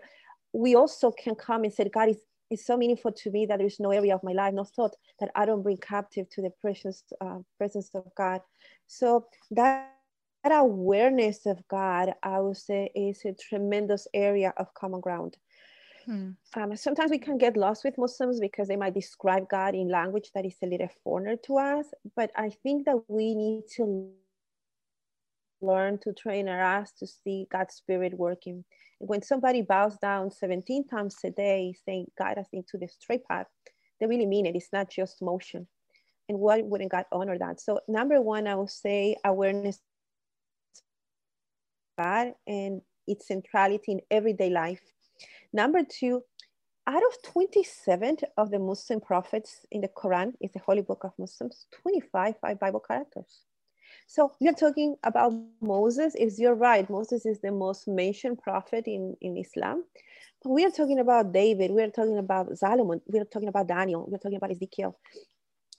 we 0.53 0.75
also 0.75 1.11
can 1.11 1.35
come 1.35 1.63
and 1.63 1.73
say 1.73 1.89
God 1.89 2.09
is 2.09 2.17
is 2.53 2.65
so 2.65 2.77
meaningful 2.77 3.11
to 3.11 3.31
me 3.31 3.45
that 3.45 3.59
there's 3.59 3.79
no 3.79 3.91
area 3.91 4.15
of 4.15 4.23
my 4.23 4.31
life, 4.31 4.53
no 4.53 4.63
thought 4.63 4.95
that 5.19 5.31
I 5.35 5.45
don't 5.45 5.63
bring 5.63 5.77
captive 5.77 6.29
to 6.29 6.41
the 6.41 6.51
precious 6.61 7.03
uh, 7.19 7.39
presence 7.57 7.89
of 7.93 8.05
God. 8.15 8.41
So 8.87 9.25
that, 9.51 9.91
that 10.43 10.51
awareness 10.55 11.45
of 11.45 11.67
God, 11.67 12.13
I 12.21 12.39
would 12.39 12.57
say, 12.57 12.91
is 12.95 13.25
a 13.25 13.33
tremendous 13.33 14.07
area 14.13 14.53
of 14.57 14.73
common 14.73 15.01
ground. 15.01 15.37
Hmm. 16.05 16.31
Um, 16.55 16.75
sometimes 16.75 17.11
we 17.11 17.17
can 17.17 17.37
get 17.37 17.55
lost 17.55 17.83
with 17.83 17.97
Muslims 17.97 18.39
because 18.39 18.67
they 18.67 18.75
might 18.75 18.93
describe 18.93 19.49
God 19.49 19.73
in 19.75 19.89
language 19.89 20.31
that 20.35 20.45
is 20.45 20.57
a 20.61 20.67
little 20.67 20.89
foreigner 21.03 21.35
to 21.45 21.57
us. 21.57 21.87
But 22.15 22.31
I 22.35 22.49
think 22.49 22.85
that 22.85 22.97
we 23.07 23.35
need 23.35 23.63
to 23.77 24.11
learn 25.61 25.97
to 25.99 26.13
train 26.13 26.49
our 26.49 26.61
eyes 26.61 26.91
to 26.99 27.07
see 27.07 27.47
God's 27.51 27.75
spirit 27.75 28.13
working. 28.13 28.65
When 28.99 29.21
somebody 29.21 29.61
bows 29.61 29.97
down 29.97 30.31
17 30.31 30.87
times 30.87 31.17
a 31.23 31.31
day 31.31 31.73
saying, 31.85 32.07
guide 32.17 32.37
us 32.37 32.47
into 32.51 32.77
the 32.77 32.87
straight 32.87 33.25
path, 33.25 33.47
they 33.99 34.05
really 34.05 34.25
mean 34.25 34.45
it. 34.45 34.55
It's 34.55 34.73
not 34.73 34.89
just 34.89 35.21
motion. 35.21 35.67
And 36.29 36.39
why 36.39 36.61
wouldn't 36.61 36.91
God 36.91 37.05
honor 37.11 37.37
that? 37.37 37.59
So 37.59 37.79
number 37.87 38.21
one, 38.21 38.47
I 38.47 38.55
would 38.55 38.69
say 38.69 39.15
awareness 39.25 39.79
God 41.97 42.33
and 42.47 42.81
its 43.07 43.27
centrality 43.27 43.93
in 43.93 44.01
everyday 44.09 44.49
life. 44.49 44.81
Number 45.51 45.81
two, 45.83 46.23
out 46.85 47.03
of 47.03 47.31
27 47.31 48.17
of 48.37 48.51
the 48.51 48.59
Muslim 48.59 48.99
prophets 48.99 49.65
in 49.71 49.81
the 49.81 49.87
Quran, 49.87 50.33
is 50.41 50.51
the 50.51 50.59
holy 50.59 50.81
book 50.81 51.03
of 51.03 51.11
Muslims, 51.17 51.65
25 51.81 52.35
are 52.43 52.55
Bible 52.55 52.81
characters. 52.81 53.41
So 54.07 54.33
are 54.49 54.53
talking 54.53 54.95
about 55.03 55.33
Moses. 55.61 56.15
Is 56.15 56.39
you're 56.39 56.55
right, 56.55 56.89
Moses 56.89 57.25
is 57.25 57.39
the 57.39 57.51
most 57.51 57.87
mentioned 57.87 58.39
prophet 58.39 58.85
in, 58.87 59.15
in 59.21 59.37
Islam. 59.37 59.85
But 60.43 60.49
we 60.49 60.65
are 60.65 60.71
talking 60.71 60.99
about 60.99 61.31
David, 61.31 61.71
we 61.71 61.81
are 61.81 61.89
talking 61.89 62.17
about 62.17 62.57
Solomon, 62.57 63.01
we 63.07 63.19
are 63.19 63.25
talking 63.25 63.47
about 63.47 63.67
Daniel, 63.67 64.05
we 64.07 64.15
are 64.15 64.19
talking 64.19 64.37
about 64.37 64.51
Ezekiel. 64.51 64.99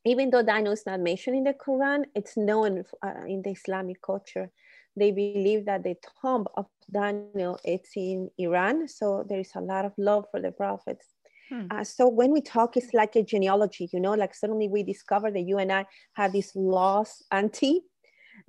Even 0.07 0.31
though 0.31 0.43
Daniel 0.43 0.73
is 0.73 0.87
not 0.87 1.01
mentioned 1.01 1.37
in 1.37 1.45
the 1.45 1.55
Quran, 1.55 2.05
it's 2.15 2.37
known 2.37 2.85
uh, 3.03 3.25
in 3.27 3.43
the 3.43 3.51
Islamic 3.51 4.01
culture. 4.01 4.51
They 4.97 5.11
believe 5.11 5.67
that 5.67 5.83
the 5.83 5.97
tomb 6.21 6.47
of 6.57 6.67
Daniel 6.93 7.59
it's 7.65 7.91
in 7.97 8.31
Iran, 8.39 8.89
so 8.89 9.25
there 9.29 9.41
is 9.41 9.51
a 9.57 9.61
lot 9.61 9.85
of 9.85 9.93
love 9.99 10.27
for 10.31 10.41
the 10.41 10.53
prophets. 10.53 11.07
Hmm. 11.51 11.67
Uh, 11.71 11.85
so 11.85 12.09
when 12.09 12.33
we 12.33 12.41
talk, 12.41 12.77
it's 12.77 12.95
like 12.95 13.17
a 13.17 13.23
genealogy, 13.23 13.89
you 13.93 14.01
know, 14.01 14.15
like 14.15 14.35
suddenly 14.35 14.69
we 14.69 14.83
discover 14.83 15.31
that 15.31 15.41
you 15.41 15.59
and 15.59 15.73
I 15.73 15.87
have 16.15 16.33
this 16.33 16.53
lost 16.55 17.25
auntie 17.31 17.83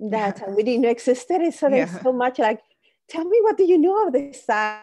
that 0.00 0.40
yeah. 0.40 0.54
we 0.54 0.62
didn't 0.62 0.82
know 0.82 0.88
existed. 0.88 1.40
And 1.40 1.54
so 1.54 1.68
there's 1.68 1.92
yeah. 1.92 2.02
so 2.02 2.12
much 2.12 2.38
like, 2.38 2.60
tell 3.08 3.24
me 3.24 3.38
what 3.42 3.56
do 3.56 3.64
you 3.64 3.78
know 3.78 4.06
of 4.06 4.12
this 4.12 4.44
side 4.44 4.80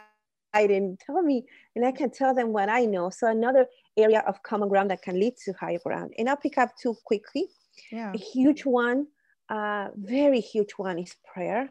and 0.54 1.00
tell 1.00 1.22
me, 1.24 1.46
and 1.76 1.86
I 1.86 1.92
can 1.92 2.12
tell 2.12 2.36
them 2.36 2.54
what 2.54 2.70
I 2.70 2.86
know. 2.86 3.10
So 3.10 3.28
another 3.28 3.66
area 3.98 4.24
of 4.28 4.44
common 4.44 4.70
ground 4.70 4.92
that 4.92 5.02
can 5.02 5.20
lead 5.20 5.34
to 5.46 5.54
higher 5.54 5.80
ground. 5.84 6.14
And 6.18 6.30
I'll 6.30 6.38
pick 6.38 6.58
up 6.58 6.72
two 6.80 6.96
quickly. 7.06 7.48
Yeah. 7.92 8.12
A 8.14 8.18
huge 8.18 8.66
one, 8.66 9.08
a 9.50 9.90
very 9.96 10.40
huge 10.40 10.72
one 10.78 11.00
is 11.00 11.16
prayer. 11.26 11.70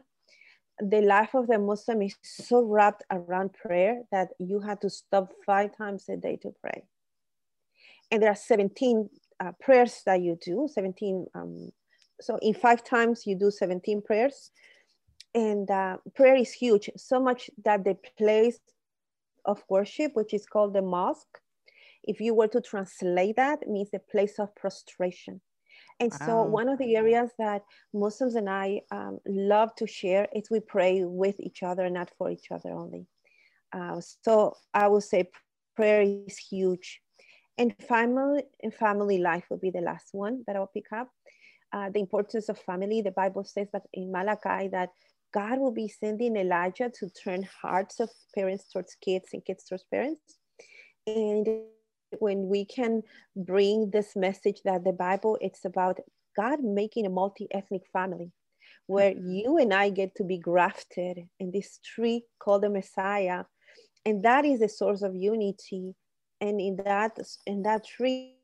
The 0.79 1.01
life 1.01 1.35
of 1.35 1.47
the 1.47 1.59
Muslim 1.59 2.01
is 2.01 2.15
so 2.23 2.63
wrapped 2.63 3.03
around 3.11 3.53
prayer 3.53 4.01
that 4.11 4.29
you 4.39 4.59
have 4.61 4.79
to 4.81 4.89
stop 4.89 5.31
five 5.45 5.75
times 5.77 6.09
a 6.09 6.17
day 6.17 6.37
to 6.37 6.53
pray. 6.61 6.83
And 8.11 8.21
there 8.21 8.31
are 8.31 8.35
17 8.35 9.09
uh, 9.39 9.51
prayers 9.61 10.01
that 10.05 10.21
you 10.21 10.37
do, 10.41 10.67
17 10.71 11.27
um, 11.35 11.71
so 12.23 12.37
in 12.41 12.53
five 12.53 12.83
times 12.83 13.25
you 13.25 13.35
do 13.35 13.51
17 13.51 14.01
prayers 14.01 14.51
and 15.35 15.69
uh, 15.69 15.97
prayer 16.15 16.35
is 16.35 16.51
huge 16.51 16.89
so 16.95 17.19
much 17.19 17.49
that 17.63 17.83
the 17.83 17.97
place 18.17 18.59
of 19.45 19.63
worship 19.69 20.11
which 20.15 20.33
is 20.33 20.45
called 20.45 20.73
the 20.73 20.81
mosque 20.81 21.39
if 22.03 22.19
you 22.19 22.33
were 22.33 22.47
to 22.47 22.61
translate 22.61 23.35
that 23.35 23.67
means 23.67 23.89
the 23.91 23.99
place 23.99 24.39
of 24.39 24.55
prostration 24.55 25.41
and 25.99 26.11
wow. 26.11 26.25
so 26.25 26.43
one 26.43 26.69
of 26.69 26.77
the 26.79 26.95
areas 26.95 27.29
that 27.37 27.61
muslims 27.93 28.35
and 28.35 28.49
i 28.49 28.81
um, 28.91 29.19
love 29.25 29.73
to 29.75 29.87
share 29.87 30.27
is 30.35 30.49
we 30.49 30.59
pray 30.59 31.03
with 31.03 31.39
each 31.39 31.63
other 31.63 31.89
not 31.89 32.09
for 32.17 32.29
each 32.29 32.51
other 32.51 32.71
only 32.71 33.05
uh, 33.73 33.99
so 34.23 34.55
i 34.73 34.87
would 34.87 35.03
say 35.03 35.29
prayer 35.75 36.01
is 36.01 36.37
huge 36.37 37.01
and 37.57 37.75
family 37.87 38.43
and 38.61 38.73
family 38.73 39.17
life 39.19 39.45
will 39.49 39.57
be 39.57 39.71
the 39.71 39.81
last 39.81 40.09
one 40.11 40.43
that 40.45 40.55
i'll 40.55 40.67
pick 40.67 40.91
up 40.91 41.09
uh, 41.73 41.89
the 41.89 41.99
importance 41.99 42.49
of 42.49 42.57
family. 42.59 43.01
The 43.01 43.11
Bible 43.11 43.43
says 43.43 43.67
that 43.73 43.83
in 43.93 44.11
Malachi 44.11 44.67
that 44.69 44.89
God 45.33 45.59
will 45.59 45.71
be 45.71 45.87
sending 45.87 46.37
Elijah 46.37 46.91
to 46.99 47.09
turn 47.09 47.47
hearts 47.61 47.99
of 47.99 48.09
parents 48.35 48.65
towards 48.71 48.95
kids 49.03 49.29
and 49.33 49.43
kids 49.43 49.65
towards 49.65 49.83
parents. 49.91 50.37
And 51.07 51.47
when 52.19 52.47
we 52.47 52.65
can 52.65 53.03
bring 53.35 53.89
this 53.91 54.15
message 54.15 54.61
that 54.65 54.83
the 54.83 54.93
Bible, 54.93 55.37
it's 55.41 55.65
about 55.65 55.99
God 56.35 56.63
making 56.63 57.05
a 57.05 57.09
multi-ethnic 57.09 57.83
family 57.91 58.31
where 58.87 59.11
mm-hmm. 59.11 59.29
you 59.29 59.57
and 59.57 59.73
I 59.73 59.89
get 59.89 60.15
to 60.15 60.23
be 60.23 60.37
grafted 60.37 61.19
in 61.39 61.51
this 61.51 61.79
tree 61.83 62.23
called 62.39 62.63
the 62.63 62.69
Messiah. 62.69 63.45
And 64.05 64.23
that 64.23 64.45
is 64.45 64.59
the 64.59 64.69
source 64.69 65.01
of 65.01 65.15
unity. 65.15 65.95
And 66.41 66.59
in 66.59 66.77
that, 66.83 67.17
in 67.45 67.63
that 67.63 67.85
tree, 67.85 68.35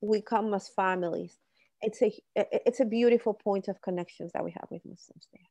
we 0.00 0.20
come 0.20 0.52
as 0.54 0.68
families 0.68 1.38
it's 1.80 2.02
a 2.02 2.12
it's 2.34 2.80
a 2.80 2.84
beautiful 2.84 3.34
point 3.34 3.68
of 3.68 3.80
connections 3.82 4.32
that 4.32 4.44
we 4.44 4.52
have 4.52 4.66
with 4.70 4.84
Muslims 4.84 5.28
there. 5.32 5.42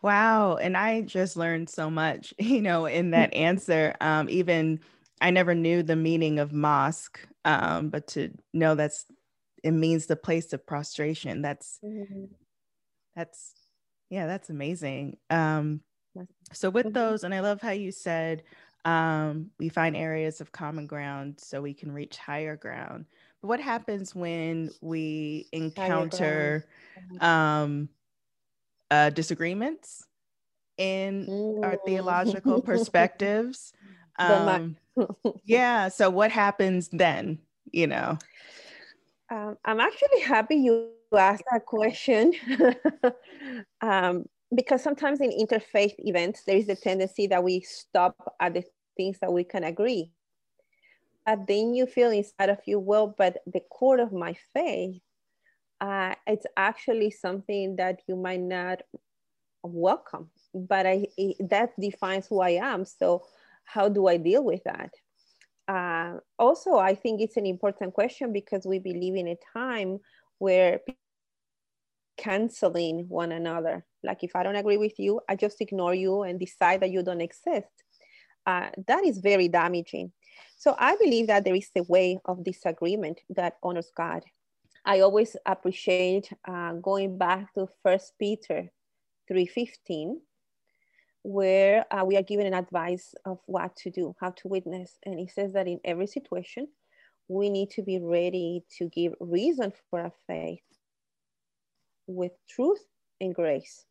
Wow, 0.00 0.56
and 0.56 0.76
I 0.76 1.00
just 1.00 1.36
learned 1.36 1.68
so 1.68 1.90
much, 1.90 2.32
you 2.38 2.62
know, 2.62 2.86
in 2.86 3.10
that 3.10 3.34
answer. 3.34 3.94
Um, 4.00 4.28
even 4.28 4.80
I 5.20 5.30
never 5.30 5.54
knew 5.54 5.82
the 5.82 5.96
meaning 5.96 6.38
of 6.38 6.52
mosque, 6.52 7.20
um, 7.44 7.88
but 7.90 8.06
to 8.08 8.30
know 8.52 8.74
that's 8.74 9.06
it 9.64 9.72
means 9.72 10.06
the 10.06 10.16
place 10.16 10.52
of 10.52 10.66
prostration. 10.66 11.42
That's 11.42 11.78
mm-hmm. 11.84 12.24
that's 13.16 13.54
yeah, 14.10 14.26
that's 14.26 14.50
amazing. 14.50 15.16
Um, 15.30 15.80
so 16.52 16.70
with 16.70 16.92
those, 16.92 17.24
and 17.24 17.34
I 17.34 17.40
love 17.40 17.60
how 17.60 17.70
you 17.70 17.92
said 17.92 18.42
um, 18.84 19.50
we 19.58 19.68
find 19.68 19.96
areas 19.96 20.40
of 20.40 20.52
common 20.52 20.86
ground 20.86 21.38
so 21.38 21.60
we 21.60 21.74
can 21.74 21.92
reach 21.92 22.16
higher 22.16 22.56
ground 22.56 23.06
But 23.42 23.48
what 23.48 23.60
happens 23.60 24.14
when 24.14 24.70
we 24.80 25.46
encounter 25.52 26.66
um, 27.20 27.88
uh, 28.90 29.10
disagreements 29.10 30.06
in 30.78 31.26
mm. 31.26 31.64
our 31.64 31.76
theological 31.84 32.62
perspectives? 32.72 33.72
Um, 34.18 34.76
yeah. 35.44 35.88
So 35.88 36.10
what 36.10 36.30
happens 36.30 36.88
then? 36.88 37.38
You 37.72 37.86
know. 37.86 38.18
Um, 39.30 39.58
I'm 39.64 39.80
actually 39.80 40.20
happy 40.20 40.56
you 40.56 40.90
asked 41.16 41.44
that 41.52 41.66
question 41.66 42.32
um, 43.82 44.24
because 44.54 44.82
sometimes 44.82 45.20
in 45.20 45.30
interfaith 45.30 45.94
events 45.98 46.44
there 46.46 46.56
is 46.56 46.68
a 46.68 46.74
tendency 46.74 47.26
that 47.26 47.44
we 47.44 47.60
stop 47.60 48.34
at 48.40 48.54
the 48.54 48.64
things 48.96 49.18
that 49.20 49.30
we 49.30 49.44
can 49.44 49.64
agree 49.64 50.10
but 51.28 51.46
then 51.46 51.74
you 51.74 51.84
feel 51.84 52.10
inside 52.10 52.48
of 52.48 52.60
you, 52.64 52.78
well, 52.78 53.14
but 53.18 53.36
the 53.46 53.60
core 53.60 54.00
of 54.00 54.14
my 54.14 54.34
faith, 54.54 55.02
uh, 55.78 56.14
it's 56.26 56.46
actually 56.56 57.10
something 57.10 57.76
that 57.76 58.00
you 58.08 58.16
might 58.16 58.40
not 58.40 58.80
welcome, 59.62 60.30
but 60.54 60.86
I 60.86 61.06
it, 61.18 61.36
that 61.50 61.78
defines 61.78 62.28
who 62.28 62.40
I 62.40 62.52
am. 62.52 62.86
So 62.86 63.26
how 63.68 63.88
do 63.88 64.06
I 64.06 64.16
deal 64.16 64.42
with 64.42 64.62
that? 64.64 64.90
Uh, 65.68 66.18
also, 66.38 66.76
I 66.76 66.94
think 66.94 67.20
it's 67.20 67.36
an 67.36 67.44
important 67.44 67.92
question 67.92 68.32
because 68.32 68.66
we 68.66 68.78
believe 68.78 69.14
in 69.14 69.28
a 69.28 69.36
time 69.52 69.98
where 70.38 70.80
canceling 72.16 73.06
one 73.08 73.32
another. 73.32 73.84
Like 74.02 74.24
if 74.24 74.34
I 74.34 74.42
don't 74.42 74.56
agree 74.56 74.78
with 74.78 74.98
you, 74.98 75.20
I 75.28 75.36
just 75.36 75.60
ignore 75.60 75.94
you 75.94 76.22
and 76.22 76.38
decide 76.38 76.80
that 76.80 76.90
you 76.90 77.02
don't 77.02 77.20
exist. 77.20 77.68
Uh, 78.46 78.70
that 78.86 79.04
is 79.04 79.18
very 79.18 79.48
damaging. 79.48 80.12
So 80.56 80.74
I 80.78 80.96
believe 80.96 81.26
that 81.26 81.44
there 81.44 81.54
is 81.54 81.70
a 81.76 81.82
way 81.82 82.18
of 82.24 82.44
disagreement 82.44 83.20
that 83.30 83.58
honors 83.62 83.90
God. 83.94 84.24
I 84.84 85.00
always 85.00 85.36
appreciate 85.44 86.32
uh, 86.46 86.72
going 86.72 87.18
back 87.18 87.52
to 87.54 87.68
First 87.82 88.14
Peter 88.18 88.70
3.15, 89.30 90.16
where 91.28 91.84
uh, 91.92 92.02
we 92.06 92.16
are 92.16 92.22
given 92.22 92.46
an 92.46 92.54
advice 92.54 93.14
of 93.26 93.38
what 93.44 93.76
to 93.76 93.90
do, 93.90 94.16
how 94.18 94.30
to 94.30 94.48
witness. 94.48 94.96
And 95.04 95.18
he 95.18 95.26
says 95.26 95.52
that 95.52 95.68
in 95.68 95.78
every 95.84 96.06
situation, 96.06 96.68
we 97.28 97.50
need 97.50 97.68
to 97.72 97.82
be 97.82 97.98
ready 97.98 98.64
to 98.78 98.88
give 98.88 99.12
reason 99.20 99.74
for 99.90 100.00
our 100.00 100.12
faith 100.26 100.62
with 102.06 102.32
truth 102.48 102.82
and 103.20 103.34
grace. 103.34 103.84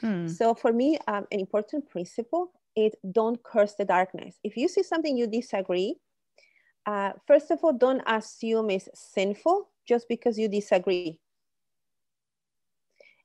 Hmm. 0.00 0.28
So 0.28 0.54
for 0.54 0.72
me, 0.72 0.98
um, 1.08 1.26
an 1.32 1.40
important 1.40 1.90
principle 1.90 2.52
it 2.76 2.94
don't 3.10 3.42
curse 3.42 3.74
the 3.74 3.84
darkness. 3.84 4.38
If 4.44 4.56
you 4.56 4.68
see 4.68 4.84
something 4.84 5.16
you 5.16 5.26
disagree, 5.26 5.96
uh, 6.86 7.10
first 7.26 7.50
of 7.50 7.58
all, 7.64 7.72
don't 7.72 8.02
assume 8.06 8.70
it's 8.70 8.88
sinful 8.94 9.68
just 9.86 10.08
because 10.08 10.38
you 10.38 10.48
disagree. 10.48 11.18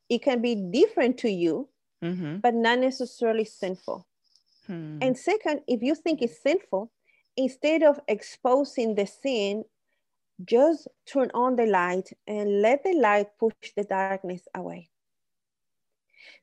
It 0.09 0.23
can 0.23 0.41
be 0.41 0.55
different 0.55 1.19
to 1.19 1.29
you, 1.29 1.69
mm-hmm. 2.03 2.37
but 2.37 2.53
not 2.53 2.79
necessarily 2.79 3.45
sinful. 3.45 4.07
Hmm. 4.65 4.99
And 5.01 5.17
second, 5.17 5.61
if 5.67 5.81
you 5.81 5.95
think 5.95 6.21
it's 6.21 6.41
sinful, 6.41 6.91
instead 7.35 7.83
of 7.83 7.99
exposing 8.07 8.95
the 8.95 9.05
sin, 9.05 9.63
just 10.45 10.87
turn 11.05 11.31
on 11.33 11.55
the 11.55 11.65
light 11.65 12.09
and 12.27 12.61
let 12.61 12.83
the 12.83 12.93
light 12.93 13.27
push 13.39 13.53
the 13.75 13.83
darkness 13.83 14.47
away. 14.55 14.89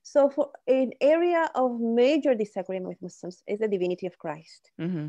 So 0.02 0.28
for 0.28 0.50
an 0.66 0.92
area 1.00 1.50
of 1.54 1.80
major 1.80 2.34
disagreement 2.34 2.88
with 2.88 3.02
Muslims 3.02 3.42
is 3.46 3.58
the 3.58 3.68
divinity 3.68 4.06
of 4.06 4.18
Christ. 4.18 4.70
Mm-hmm. 4.80 5.08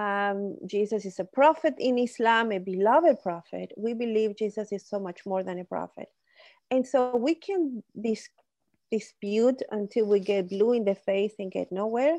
Um, 0.00 0.56
Jesus 0.66 1.04
is 1.04 1.18
a 1.18 1.24
prophet 1.24 1.74
in 1.78 1.98
Islam, 1.98 2.52
a 2.52 2.58
beloved 2.58 3.22
prophet. 3.22 3.72
We 3.76 3.94
believe 3.94 4.36
Jesus 4.36 4.72
is 4.72 4.86
so 4.86 4.98
much 4.98 5.26
more 5.26 5.42
than 5.42 5.58
a 5.58 5.64
prophet. 5.64 6.08
And 6.70 6.86
so 6.86 7.16
we 7.16 7.34
can 7.34 7.82
dis- 8.00 8.30
dispute 8.92 9.60
until 9.70 10.06
we 10.06 10.20
get 10.20 10.50
blue 10.50 10.74
in 10.74 10.84
the 10.84 10.94
face 10.94 11.32
and 11.38 11.50
get 11.50 11.72
nowhere. 11.72 12.18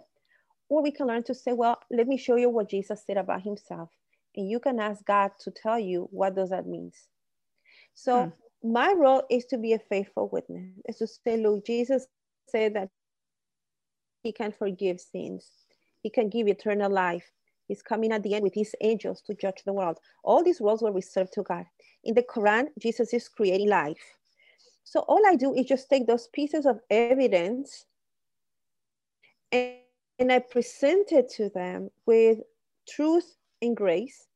Or 0.69 0.81
we 0.81 0.91
can 0.91 1.07
learn 1.07 1.23
to 1.23 1.35
say, 1.35 1.53
well, 1.53 1.79
let 1.91 2.07
me 2.07 2.17
show 2.17 2.35
you 2.35 2.49
what 2.49 2.69
Jesus 2.69 3.03
said 3.05 3.17
about 3.17 3.43
himself. 3.43 3.89
And 4.35 4.49
you 4.49 4.59
can 4.59 4.79
ask 4.79 5.05
God 5.05 5.31
to 5.41 5.51
tell 5.51 5.79
you 5.79 6.07
what 6.11 6.35
does 6.35 6.49
that 6.49 6.65
mean. 6.65 6.91
So 7.93 8.25
hmm. 8.25 8.71
my 8.71 8.93
role 8.97 9.21
is 9.29 9.45
to 9.45 9.57
be 9.59 9.73
a 9.73 9.79
faithful 9.79 10.29
witness, 10.33 10.73
is 10.89 10.97
to 10.97 11.07
say, 11.07 11.37
look, 11.37 11.63
Jesus 11.63 12.07
said 12.49 12.73
that 12.73 12.89
he 14.23 14.31
can 14.31 14.51
forgive 14.51 14.99
sins. 14.99 15.47
He 16.01 16.09
can 16.09 16.29
give 16.29 16.47
eternal 16.47 16.91
life. 16.91 17.29
He's 17.67 17.83
coming 17.83 18.11
at 18.11 18.23
the 18.23 18.33
end 18.33 18.43
with 18.43 18.55
his 18.55 18.75
angels 18.81 19.21
to 19.27 19.35
judge 19.35 19.61
the 19.63 19.73
world. 19.73 19.99
All 20.23 20.43
these 20.43 20.59
roles 20.59 20.81
were 20.81 20.91
reserved 20.91 21.33
to 21.33 21.43
God. 21.43 21.65
In 22.03 22.15
the 22.15 22.23
Quran, 22.23 22.67
Jesus 22.79 23.13
is 23.13 23.29
creating 23.29 23.69
life. 23.69 24.01
So 24.83 25.01
all 25.01 25.21
I 25.27 25.35
do 25.35 25.53
is 25.53 25.65
just 25.65 25.89
take 25.89 26.07
those 26.07 26.27
pieces 26.27 26.65
of 26.65 26.79
evidence 26.89 27.85
and, 29.51 29.75
and 30.19 30.31
I 30.31 30.39
present 30.39 31.11
it 31.11 31.29
to 31.37 31.49
them 31.49 31.89
with 32.05 32.39
truth 32.89 33.35
and 33.61 33.77
grace 33.77 34.27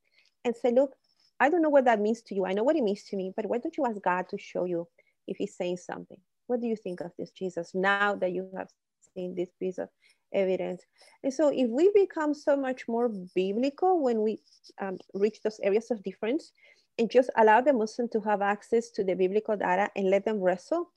and 0.46 0.56
say, 0.56 0.72
look, 0.72 0.92
I 1.40 1.50
don't 1.50 1.62
know 1.62 1.70
what 1.70 1.86
that 1.86 2.00
means 2.00 2.22
to 2.24 2.36
you. 2.36 2.46
I 2.46 2.54
know 2.54 2.64
what 2.64 2.76
it 2.76 2.84
means 2.84 3.04
to 3.06 3.18
me, 3.18 3.34
but 3.36 3.46
why 3.46 3.58
don't 3.58 3.76
you 3.78 3.86
ask 3.86 4.02
God 4.02 4.30
to 4.30 4.38
show 4.38 4.66
you 4.66 4.88
if 5.28 5.38
he's 5.38 5.56
saying 5.56 5.78
something? 5.78 6.18
What 6.48 6.62
do 6.62 6.68
you 6.68 6.76
think 6.76 7.02
of 7.02 7.12
this, 7.18 7.32
Jesus, 7.32 7.72
now 7.76 8.16
that 8.16 8.32
you 8.32 8.50
have 8.56 8.70
seen 9.14 9.36
this 9.36 9.50
piece 9.60 9.78
of 9.78 9.90
evidence? 10.34 10.84
And 11.24 11.34
so 11.34 11.50
if 11.50 11.70
we 11.70 11.92
become 11.94 12.34
so 12.34 12.56
much 12.56 12.88
more 12.88 13.10
biblical 13.36 14.02
when 14.02 14.22
we 14.22 14.40
um, 14.82 14.98
reach 15.14 15.42
those 15.42 15.60
areas 15.62 15.92
of 15.92 16.02
difference, 16.04 16.52
and 16.98 17.10
just 17.10 17.30
allow 17.36 17.62
the 17.62 17.74
Muslim 17.74 18.08
to 18.10 18.22
have 18.22 18.42
access 18.42 18.90
to 18.92 19.04
the 19.04 19.14
biblical 19.14 19.56
data 19.56 19.90
and 19.96 20.10
let 20.10 20.26
them 20.26 20.40
wrestle, 20.40 20.90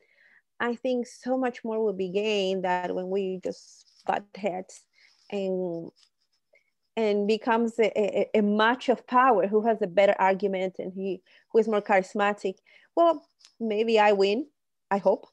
I 0.59 0.75
think 0.75 1.07
so 1.07 1.39
much 1.39 1.65
more 1.65 1.83
will 1.83 1.93
be 1.93 2.11
gained 2.11 2.65
that 2.65 2.95
when 2.95 3.11
we 3.11 3.41
just 3.43 4.03
butt 4.07 4.25
heads 4.35 4.85
and 5.31 5.91
and 6.97 7.27
becomes 7.27 7.79
a, 7.79 7.91
a, 7.97 8.29
a, 8.35 8.43
match 8.43 8.89
of 8.89 9.07
power. 9.07 9.47
Who 9.47 9.63
has 9.67 9.81
a 9.81 9.87
better 9.87 10.15
argument 10.19 10.77
and 10.79 10.93
he 10.93 11.23
who 11.51 11.59
is 11.59 11.69
more 11.69 11.81
charismatic? 11.81 12.57
Well 12.95 13.27
maybe 13.63 13.99
i 13.99 14.13
win 14.13 14.47
i 14.91 14.99
hope 14.99 15.27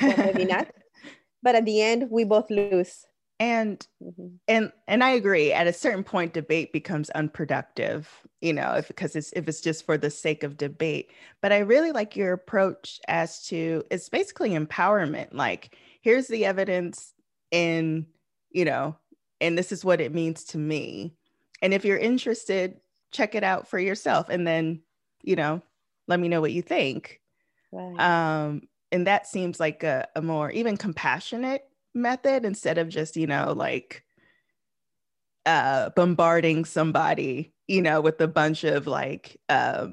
maybe 0.00 0.44
not. 0.44 0.68
But 1.42 1.54
at 1.54 1.64
the 1.64 1.80
end 1.80 2.10
we 2.10 2.24
both 2.24 2.50
lose 2.50 3.06
and 3.38 3.86
mm-hmm. 4.02 4.28
and 4.48 4.72
and 4.88 5.04
i 5.04 5.10
agree 5.10 5.52
at 5.52 5.66
a 5.66 5.72
certain 5.72 6.02
point 6.02 6.32
debate 6.32 6.72
becomes 6.72 7.10
unproductive 7.10 8.22
you 8.40 8.52
know 8.52 8.74
if 8.74 8.88
because 8.88 9.14
it's 9.14 9.32
if 9.32 9.46
it's 9.46 9.60
just 9.60 9.84
for 9.84 9.98
the 9.98 10.10
sake 10.10 10.42
of 10.42 10.56
debate 10.56 11.10
but 11.42 11.52
i 11.52 11.58
really 11.58 11.92
like 11.92 12.16
your 12.16 12.32
approach 12.32 12.98
as 13.08 13.44
to 13.44 13.82
it's 13.90 14.08
basically 14.08 14.50
empowerment 14.50 15.28
like 15.32 15.76
here's 16.00 16.28
the 16.28 16.46
evidence 16.46 17.12
in 17.50 18.06
you 18.50 18.64
know 18.64 18.96
and 19.40 19.58
this 19.58 19.70
is 19.70 19.84
what 19.84 20.00
it 20.00 20.14
means 20.14 20.44
to 20.44 20.58
me 20.58 21.12
and 21.60 21.74
if 21.74 21.84
you're 21.84 21.98
interested 21.98 22.80
check 23.10 23.34
it 23.34 23.44
out 23.44 23.68
for 23.68 23.78
yourself 23.78 24.28
and 24.30 24.46
then 24.46 24.80
you 25.22 25.36
know 25.36 25.60
let 26.08 26.18
me 26.18 26.28
know 26.28 26.40
what 26.40 26.52
you 26.52 26.62
think 26.62 27.20
right. 27.70 28.00
um 28.46 28.62
and 28.92 29.06
that 29.06 29.26
seems 29.26 29.60
like 29.60 29.82
a, 29.82 30.08
a 30.16 30.22
more 30.22 30.50
even 30.50 30.76
compassionate 30.76 31.68
method 31.96 32.44
instead 32.44 32.78
of 32.78 32.88
just, 32.88 33.16
you 33.16 33.26
know, 33.26 33.52
like 33.56 34.04
uh, 35.46 35.90
bombarding 35.90 36.64
somebody, 36.64 37.52
you 37.66 37.82
know, 37.82 38.00
with 38.00 38.20
a 38.20 38.28
bunch 38.28 38.64
of 38.64 38.86
like 38.86 39.40
uh, 39.48 39.88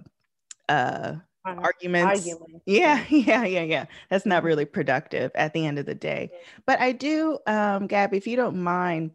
uh, 0.68 1.16
arguments. 1.46 2.30
Yeah, 2.66 3.04
yeah, 3.10 3.46
yeah, 3.46 3.64
yeah. 3.64 3.86
That's 4.10 4.26
not 4.26 4.40
mm-hmm. 4.40 4.48
really 4.48 4.66
productive 4.66 5.32
at 5.36 5.54
the 5.54 5.66
end 5.66 5.80
of 5.80 5.86
the 5.86 5.96
day. 5.96 6.32
But 6.66 6.80
I 6.80 6.92
do, 6.92 7.40
um, 7.48 7.88
Gabby, 7.88 8.18
if 8.18 8.28
you 8.28 8.36
don't 8.36 8.62
mind, 8.62 9.12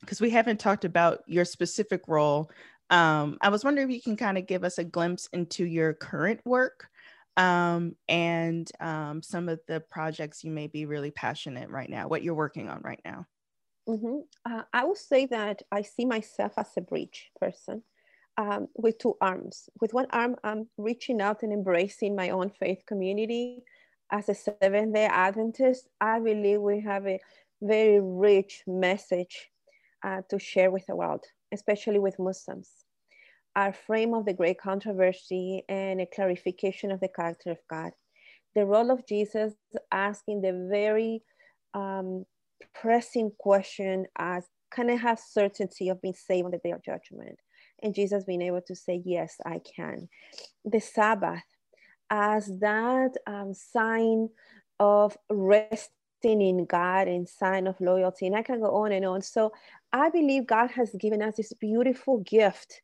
because 0.00 0.20
we 0.20 0.30
haven't 0.30 0.60
talked 0.60 0.84
about 0.84 1.22
your 1.26 1.44
specific 1.44 2.02
role. 2.08 2.50
Um, 2.90 3.38
I 3.40 3.48
was 3.48 3.64
wondering 3.64 3.88
if 3.88 3.94
you 3.94 4.02
can 4.02 4.16
kind 4.16 4.36
of 4.36 4.46
give 4.46 4.64
us 4.64 4.76
a 4.76 4.84
glimpse 4.84 5.28
into 5.32 5.64
your 5.64 5.94
current 5.94 6.40
work 6.44 6.90
um, 7.36 7.96
and 8.08 8.70
um, 8.80 9.22
some 9.22 9.48
of 9.48 9.60
the 9.66 9.80
projects 9.80 10.44
you 10.44 10.50
may 10.50 10.66
be 10.66 10.86
really 10.86 11.10
passionate 11.10 11.68
right 11.68 11.90
now, 11.90 12.08
what 12.08 12.22
you're 12.22 12.34
working 12.34 12.68
on 12.68 12.80
right 12.82 13.00
now. 13.04 13.26
Mm-hmm. 13.88 14.20
Uh, 14.50 14.62
I 14.72 14.84
would 14.84 14.96
say 14.96 15.26
that 15.26 15.62
I 15.70 15.82
see 15.82 16.04
myself 16.04 16.52
as 16.56 16.70
a 16.76 16.80
bridge 16.80 17.30
person 17.38 17.82
um, 18.38 18.68
with 18.74 18.98
two 18.98 19.16
arms. 19.20 19.68
With 19.80 19.92
one 19.92 20.06
arm, 20.10 20.36
I'm 20.44 20.68
reaching 20.78 21.20
out 21.20 21.42
and 21.42 21.52
embracing 21.52 22.16
my 22.16 22.30
own 22.30 22.50
faith 22.50 22.82
community. 22.86 23.62
As 24.10 24.28
a 24.28 24.34
Seventh 24.34 24.94
day 24.94 25.06
Adventist, 25.06 25.88
I 26.00 26.20
believe 26.20 26.60
we 26.60 26.80
have 26.80 27.06
a 27.06 27.20
very 27.60 28.00
rich 28.00 28.62
message 28.66 29.50
uh, 30.04 30.22
to 30.28 30.38
share 30.38 30.70
with 30.70 30.86
the 30.86 30.94
world, 30.94 31.24
especially 31.52 31.98
with 31.98 32.18
Muslims 32.18 32.83
are 33.56 33.72
frame 33.72 34.14
of 34.14 34.24
the 34.24 34.32
great 34.32 34.60
controversy 34.60 35.62
and 35.68 36.00
a 36.00 36.06
clarification 36.06 36.90
of 36.90 37.00
the 37.00 37.08
character 37.08 37.50
of 37.50 37.58
God. 37.70 37.92
The 38.54 38.66
role 38.66 38.90
of 38.90 39.06
Jesus 39.06 39.54
asking 39.92 40.42
the 40.42 40.68
very 40.70 41.22
um, 41.72 42.24
pressing 42.74 43.32
question 43.38 44.06
as 44.18 44.44
can 44.72 44.90
I 44.90 44.96
have 44.96 45.20
certainty 45.20 45.88
of 45.88 46.02
being 46.02 46.14
saved 46.14 46.46
on 46.46 46.50
the 46.50 46.58
day 46.58 46.72
of 46.72 46.82
judgment? 46.82 47.38
And 47.82 47.94
Jesus 47.94 48.24
being 48.24 48.42
able 48.42 48.62
to 48.62 48.74
say, 48.74 49.02
yes, 49.04 49.36
I 49.44 49.60
can. 49.76 50.08
The 50.64 50.80
Sabbath 50.80 51.44
as 52.10 52.46
that 52.60 53.12
um, 53.26 53.54
sign 53.54 54.28
of 54.80 55.16
resting 55.30 55.88
in 56.22 56.64
God 56.64 57.08
and 57.08 57.28
sign 57.28 57.66
of 57.66 57.80
loyalty. 57.80 58.26
And 58.26 58.36
I 58.36 58.42
can 58.42 58.60
go 58.60 58.74
on 58.74 58.92
and 58.92 59.04
on. 59.04 59.22
So 59.22 59.52
I 59.92 60.10
believe 60.10 60.46
God 60.46 60.70
has 60.72 60.90
given 60.98 61.22
us 61.22 61.36
this 61.36 61.52
beautiful 61.52 62.18
gift 62.18 62.80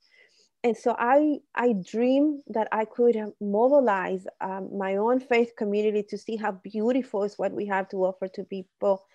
and 0.63 0.77
so 0.77 0.95
I 0.99 1.39
I 1.55 1.73
dream 1.73 2.43
that 2.49 2.69
I 2.73 2.85
could 2.85 3.17
mobilize 3.41 4.27
um, 4.41 4.77
my 4.77 4.97
own 4.97 5.21
faith 5.21 5.53
community 5.57 6.03
to 6.11 6.19
see 6.19 6.37
how 6.37 6.53
beautiful 6.53 7.25
is 7.25 7.39
what 7.39 7.53
we 7.53 7.67
have 7.67 7.89
to 7.91 8.05
offer 8.05 8.29
to 8.29 8.45
people, 8.45 9.07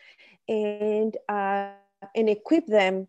and 0.47 1.15
uh, 1.29 1.69
and 2.15 2.29
equip 2.29 2.65
them 2.65 3.07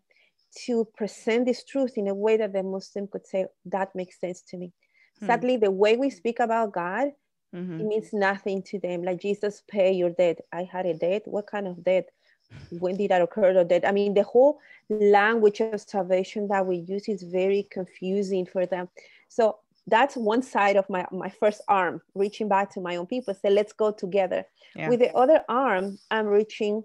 to 0.65 0.85
present 0.95 1.45
this 1.45 1.63
truth 1.63 1.97
in 1.97 2.07
a 2.07 2.13
way 2.13 2.37
that 2.37 2.53
the 2.53 2.63
Muslim 2.63 3.07
could 3.07 3.25
say 3.25 3.45
that 3.65 3.93
makes 3.95 4.19
sense 4.19 4.41
to 4.41 4.57
me. 4.57 4.71
Hmm. 5.19 5.25
Sadly, 5.25 5.57
the 5.57 5.71
way 5.71 5.97
we 5.97 6.09
speak 6.09 6.39
about 6.39 6.73
God, 6.73 7.09
mm-hmm. 7.55 7.79
it 7.79 7.85
means 7.85 8.13
nothing 8.13 8.61
to 8.63 8.79
them. 8.79 9.03
Like 9.03 9.19
Jesus, 9.19 9.63
pay 9.67 9.91
your 9.91 10.11
debt. 10.11 10.39
I 10.53 10.63
had 10.63 10.85
a 10.85 10.93
debt. 10.93 11.23
What 11.25 11.47
kind 11.47 11.67
of 11.67 11.83
debt? 11.83 12.09
When 12.69 12.97
did 12.97 13.11
that 13.11 13.21
occur? 13.21 13.57
Or 13.57 13.63
that 13.63 13.87
i 13.87 13.91
mean 13.91 14.13
the 14.13 14.23
whole 14.23 14.59
language 14.89 15.59
of 15.59 15.81
salvation 15.81 16.47
that 16.47 16.65
we 16.65 16.77
use 16.77 17.07
is 17.09 17.23
very 17.23 17.67
confusing 17.71 18.45
for 18.45 18.65
them. 18.65 18.89
So 19.27 19.57
that's 19.87 20.15
one 20.15 20.41
side 20.41 20.75
of 20.75 20.89
my 20.89 21.05
my 21.11 21.29
first 21.29 21.61
arm 21.67 22.01
reaching 22.13 22.47
back 22.49 22.69
to 22.71 22.81
my 22.81 22.97
own 22.97 23.07
people 23.07 23.33
say 23.33 23.49
let's 23.49 23.73
go 23.73 23.91
together. 23.91 24.43
Yeah. 24.75 24.89
with 24.89 24.99
the 24.99 25.15
other 25.15 25.43
arm 25.49 25.97
i'm 26.11 26.27
reaching 26.27 26.83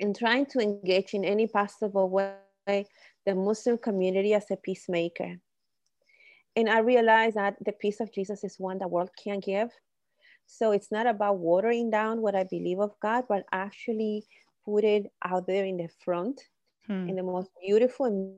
and 0.00 0.16
trying 0.16 0.46
to 0.46 0.60
engage 0.60 1.12
in 1.12 1.24
any 1.24 1.46
possible 1.46 2.08
way 2.08 2.86
the 3.26 3.34
muslim 3.34 3.76
community 3.76 4.34
as 4.34 4.50
a 4.50 4.56
peacemaker. 4.56 5.36
And 6.56 6.70
i 6.70 6.78
realize 6.78 7.34
that 7.34 7.56
the 7.64 7.72
peace 7.72 8.00
of 8.00 8.12
jesus 8.12 8.44
is 8.44 8.58
one 8.58 8.78
the 8.78 8.88
world 8.88 9.10
can't 9.22 9.44
give. 9.44 9.70
So 10.46 10.72
it's 10.72 10.92
not 10.92 11.06
about 11.06 11.38
watering 11.38 11.90
down 11.90 12.20
what 12.20 12.34
i 12.34 12.44
believe 12.44 12.80
of 12.80 12.92
god 13.00 13.24
but 13.28 13.44
actually 13.52 14.24
put 14.64 14.84
it 14.84 15.10
out 15.24 15.46
there 15.46 15.64
in 15.64 15.76
the 15.76 15.88
front 16.04 16.40
hmm. 16.86 17.08
in 17.08 17.16
the 17.16 17.22
most 17.22 17.50
beautiful 17.64 18.06
and 18.06 18.34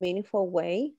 meaningful 0.00 0.48
way 0.48 0.92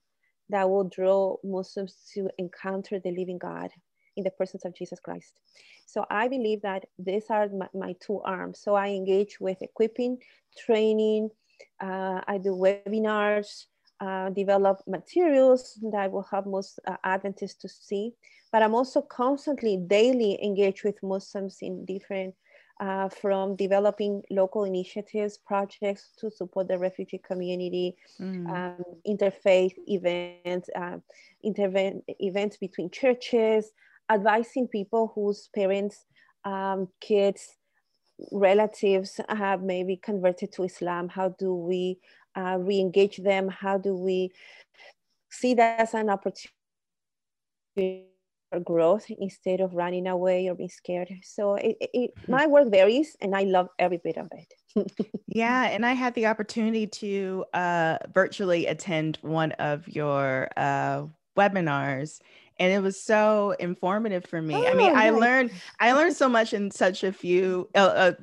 that 0.49 0.69
will 0.69 0.83
draw 0.83 1.37
Muslims 1.43 1.95
to 2.13 2.29
encounter 2.37 2.99
the 2.99 3.11
living 3.11 3.37
God 3.37 3.69
in 4.17 4.23
the 4.23 4.31
presence 4.31 4.65
of 4.65 4.75
Jesus 4.75 4.99
Christ. 4.99 5.39
So 5.85 6.05
I 6.09 6.27
believe 6.27 6.61
that 6.61 6.85
these 6.99 7.25
are 7.29 7.47
my, 7.49 7.67
my 7.73 7.95
two 7.99 8.21
arms. 8.21 8.59
So 8.61 8.75
I 8.75 8.89
engage 8.89 9.39
with 9.39 9.61
equipping, 9.61 10.17
training, 10.57 11.29
uh, 11.81 12.21
I 12.27 12.37
do 12.37 12.51
webinars, 12.51 13.65
uh, 13.99 14.29
develop 14.29 14.81
materials 14.87 15.79
that 15.91 16.11
will 16.11 16.23
help 16.29 16.47
most 16.47 16.79
uh, 16.87 16.97
Adventists 17.03 17.55
to 17.61 17.69
see. 17.69 18.13
But 18.51 18.63
I'm 18.63 18.75
also 18.75 19.01
constantly, 19.01 19.77
daily 19.77 20.39
engaged 20.43 20.83
with 20.83 21.01
Muslims 21.03 21.59
in 21.61 21.85
different 21.85 22.35
uh, 22.81 23.07
from 23.07 23.55
developing 23.55 24.23
local 24.31 24.63
initiatives, 24.63 25.37
projects 25.37 26.09
to 26.17 26.31
support 26.31 26.67
the 26.67 26.77
refugee 26.77 27.19
community, 27.19 27.95
mm. 28.19 28.49
um, 28.49 28.83
interfaith 29.07 29.73
events, 29.87 30.67
uh, 30.75 30.97
events 31.43 32.57
between 32.57 32.89
churches, 32.89 33.71
advising 34.09 34.67
people 34.67 35.11
whose 35.13 35.49
parents, 35.53 36.05
um, 36.43 36.87
kids, 36.99 37.55
relatives 38.31 39.19
have 39.29 39.61
maybe 39.61 39.95
converted 39.95 40.51
to 40.51 40.63
Islam. 40.63 41.07
How 41.07 41.29
do 41.29 41.53
we 41.53 41.99
uh, 42.35 42.57
re-engage 42.59 43.17
them? 43.17 43.47
How 43.47 43.77
do 43.77 43.95
we 43.95 44.31
see 45.29 45.53
that 45.53 45.79
as 45.79 45.93
an 45.93 46.09
opportunity 46.09 46.51
growth 48.59 49.05
instead 49.09 49.61
of 49.61 49.73
running 49.73 50.07
away 50.07 50.47
or 50.47 50.55
being 50.55 50.69
scared. 50.69 51.09
So 51.23 51.55
it, 51.55 51.77
it, 51.79 52.11
my 52.27 52.47
work 52.47 52.69
varies 52.69 53.15
and 53.21 53.35
I 53.35 53.43
love 53.43 53.67
every 53.79 53.99
bit 54.03 54.17
of 54.17 54.29
it. 54.31 54.91
yeah. 55.27 55.69
And 55.69 55.85
I 55.85 55.93
had 55.93 56.13
the 56.15 56.27
opportunity 56.27 56.87
to 56.87 57.45
uh, 57.53 57.97
virtually 58.13 58.67
attend 58.67 59.17
one 59.21 59.53
of 59.53 59.87
your 59.87 60.49
uh, 60.57 61.03
webinars 61.37 62.19
and 62.59 62.71
it 62.71 62.79
was 62.79 63.01
so 63.01 63.55
informative 63.59 64.23
for 64.25 64.39
me. 64.39 64.53
Oh, 64.53 64.67
I 64.67 64.75
mean, 64.75 64.93
nice. 64.93 65.03
I 65.03 65.09
learned 65.09 65.51
I 65.79 65.91
learned 65.93 66.15
so 66.15 66.29
much 66.29 66.53
in 66.53 66.69
such 66.69 67.03
a 67.03 67.11
few 67.11 67.67
a, 67.73 67.81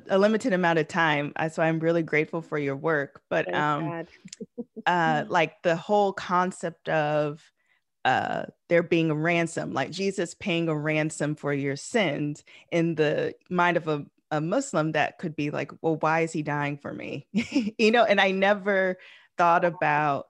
a, 0.09 0.15
a 0.15 0.17
limited 0.17 0.53
amount 0.53 0.79
of 0.79 0.87
time. 0.87 1.33
So 1.51 1.61
I'm 1.61 1.79
really 1.79 2.03
grateful 2.03 2.41
for 2.41 2.57
your 2.57 2.77
work. 2.77 3.21
But 3.29 3.53
um, 3.53 4.05
uh, 4.85 5.25
like 5.27 5.61
the 5.63 5.75
whole 5.75 6.13
concept 6.13 6.87
of 6.87 7.43
uh, 8.05 8.45
there 8.69 8.83
being 8.83 9.11
a 9.11 9.15
ransom, 9.15 9.73
like 9.73 9.91
Jesus 9.91 10.33
paying 10.33 10.69
a 10.69 10.77
ransom 10.77 11.35
for 11.35 11.53
your 11.53 11.75
sins 11.75 12.43
in 12.71 12.95
the 12.95 13.33
mind 13.49 13.77
of 13.77 13.87
a, 13.87 14.05
a 14.31 14.39
Muslim, 14.39 14.93
that 14.93 15.17
could 15.17 15.35
be 15.35 15.51
like, 15.51 15.71
well, 15.81 15.97
why 15.97 16.21
is 16.21 16.31
he 16.31 16.41
dying 16.41 16.77
for 16.77 16.93
me? 16.93 17.27
you 17.33 17.91
know, 17.91 18.03
and 18.03 18.21
I 18.21 18.31
never 18.31 18.97
thought 19.37 19.65
about 19.65 20.27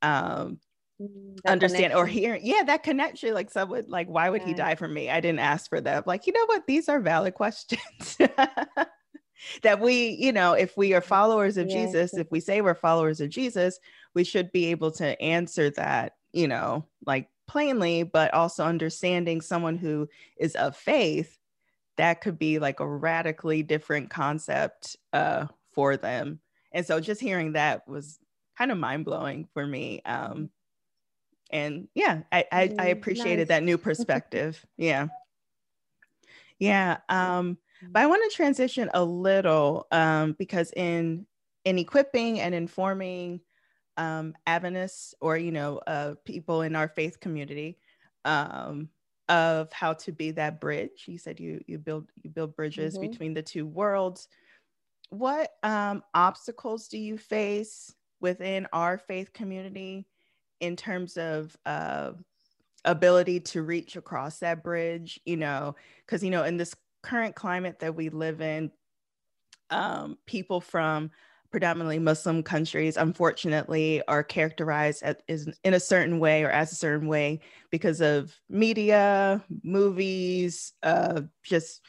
um, 0.00 0.58
mm, 1.00 1.36
that 1.44 1.52
understand 1.52 1.92
connection. 1.92 1.98
or 1.98 2.06
hearing, 2.06 2.42
yeah, 2.44 2.64
that 2.64 2.82
connection. 2.82 3.34
Like 3.34 3.50
someone, 3.50 3.84
like, 3.88 4.08
why 4.08 4.28
would 4.28 4.42
yeah. 4.42 4.48
he 4.48 4.54
die 4.54 4.74
for 4.74 4.88
me? 4.88 5.08
I 5.08 5.20
didn't 5.20 5.40
ask 5.40 5.68
for 5.68 5.80
that. 5.80 6.06
Like, 6.06 6.26
you 6.26 6.32
know 6.32 6.46
what? 6.46 6.66
These 6.66 6.88
are 6.88 7.00
valid 7.00 7.34
questions. 7.34 8.18
that 9.62 9.80
we, 9.80 10.10
you 10.20 10.32
know, 10.32 10.54
if 10.54 10.76
we 10.76 10.94
are 10.94 11.00
followers 11.00 11.56
of 11.56 11.68
yeah. 11.68 11.84
Jesus, 11.84 12.14
if 12.14 12.30
we 12.30 12.40
say 12.40 12.60
we're 12.60 12.74
followers 12.74 13.20
of 13.20 13.30
Jesus, 13.30 13.78
we 14.14 14.24
should 14.24 14.50
be 14.52 14.66
able 14.66 14.90
to 14.92 15.20
answer 15.20 15.70
that 15.70 16.14
you 16.32 16.48
know, 16.48 16.86
like 17.06 17.28
plainly, 17.46 18.02
but 18.02 18.32
also 18.34 18.64
understanding 18.64 19.40
someone 19.40 19.76
who 19.76 20.08
is 20.36 20.54
of 20.54 20.76
faith, 20.76 21.38
that 21.96 22.20
could 22.20 22.38
be 22.38 22.58
like 22.58 22.80
a 22.80 22.86
radically 22.86 23.62
different 23.62 24.10
concept 24.10 24.96
uh, 25.12 25.46
for 25.72 25.96
them. 25.96 26.40
And 26.72 26.86
so 26.86 27.00
just 27.00 27.20
hearing 27.20 27.52
that 27.52 27.86
was 27.86 28.18
kind 28.56 28.70
of 28.70 28.78
mind 28.78 29.04
blowing 29.04 29.46
for 29.52 29.66
me. 29.66 30.00
Um, 30.04 30.50
and 31.50 31.88
yeah, 31.94 32.22
I, 32.32 32.46
I, 32.50 32.62
I 32.62 32.66
mm, 32.68 32.92
appreciated 32.92 33.48
nice. 33.48 33.48
that 33.48 33.62
new 33.62 33.76
perspective. 33.76 34.64
yeah. 34.76 35.08
Yeah. 36.58 36.98
Um, 37.08 37.58
but 37.90 38.02
I 38.02 38.06
want 38.06 38.30
to 38.30 38.36
transition 38.36 38.88
a 38.94 39.04
little 39.04 39.86
um, 39.90 40.34
because 40.38 40.72
in 40.74 41.26
in 41.64 41.78
equipping 41.78 42.40
and 42.40 42.54
informing 42.54 43.40
um, 43.96 44.34
Adventists 44.46 45.14
or 45.20 45.36
you 45.36 45.52
know 45.52 45.78
uh, 45.86 46.14
people 46.24 46.62
in 46.62 46.76
our 46.76 46.88
faith 46.88 47.20
community 47.20 47.78
um, 48.24 48.88
of 49.28 49.72
how 49.72 49.92
to 49.94 50.12
be 50.12 50.30
that 50.32 50.60
bridge. 50.60 51.04
You 51.06 51.18
said 51.18 51.40
you 51.40 51.60
you 51.66 51.78
build 51.78 52.10
you 52.22 52.30
build 52.30 52.56
bridges 52.56 52.94
mm-hmm. 52.94 53.10
between 53.10 53.34
the 53.34 53.42
two 53.42 53.66
worlds. 53.66 54.28
What 55.10 55.50
um, 55.62 56.02
obstacles 56.14 56.88
do 56.88 56.98
you 56.98 57.18
face 57.18 57.94
within 58.20 58.66
our 58.72 58.98
faith 58.98 59.32
community 59.32 60.06
in 60.60 60.76
terms 60.76 61.16
of 61.18 61.54
uh, 61.66 62.12
ability 62.84 63.40
to 63.40 63.62
reach 63.62 63.96
across 63.96 64.38
that 64.38 64.62
bridge? 64.62 65.20
You 65.24 65.36
know, 65.36 65.76
because 66.06 66.24
you 66.24 66.30
know 66.30 66.44
in 66.44 66.56
this 66.56 66.74
current 67.02 67.34
climate 67.34 67.80
that 67.80 67.94
we 67.94 68.08
live 68.08 68.40
in, 68.40 68.70
um, 69.70 70.16
people 70.26 70.60
from 70.60 71.10
predominantly 71.52 72.00
Muslim 72.00 72.42
countries, 72.42 72.96
unfortunately, 72.96 74.02
are 74.08 74.24
characterized 74.24 75.04
as, 75.04 75.48
in 75.64 75.74
a 75.74 75.80
certain 75.80 76.18
way 76.18 76.44
or 76.44 76.50
as 76.50 76.72
a 76.72 76.76
certain 76.76 77.08
way 77.08 77.40
because 77.70 78.00
of 78.00 78.40
media, 78.50 79.44
movies, 79.62 80.72
uh, 80.82 81.22
just 81.44 81.82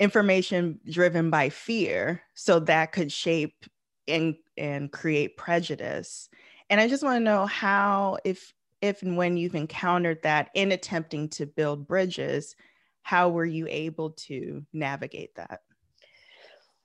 information 0.00 0.80
driven 0.90 1.30
by 1.30 1.48
fear. 1.48 2.22
So 2.34 2.60
that 2.60 2.92
could 2.92 3.12
shape 3.12 3.66
and 4.08 4.36
and 4.56 4.92
create 4.92 5.36
prejudice. 5.36 6.28
And 6.70 6.80
I 6.80 6.88
just 6.88 7.02
want 7.02 7.16
to 7.16 7.24
know 7.24 7.46
how, 7.46 8.18
if 8.24 8.52
if 8.82 9.02
and 9.02 9.16
when 9.16 9.36
you've 9.36 9.54
encountered 9.54 10.22
that 10.22 10.50
in 10.54 10.72
attempting 10.72 11.28
to 11.30 11.46
build 11.46 11.86
bridges, 11.86 12.56
how 13.02 13.30
were 13.30 13.46
you 13.46 13.66
able 13.70 14.10
to 14.12 14.64
navigate 14.72 15.34
that? 15.36 15.60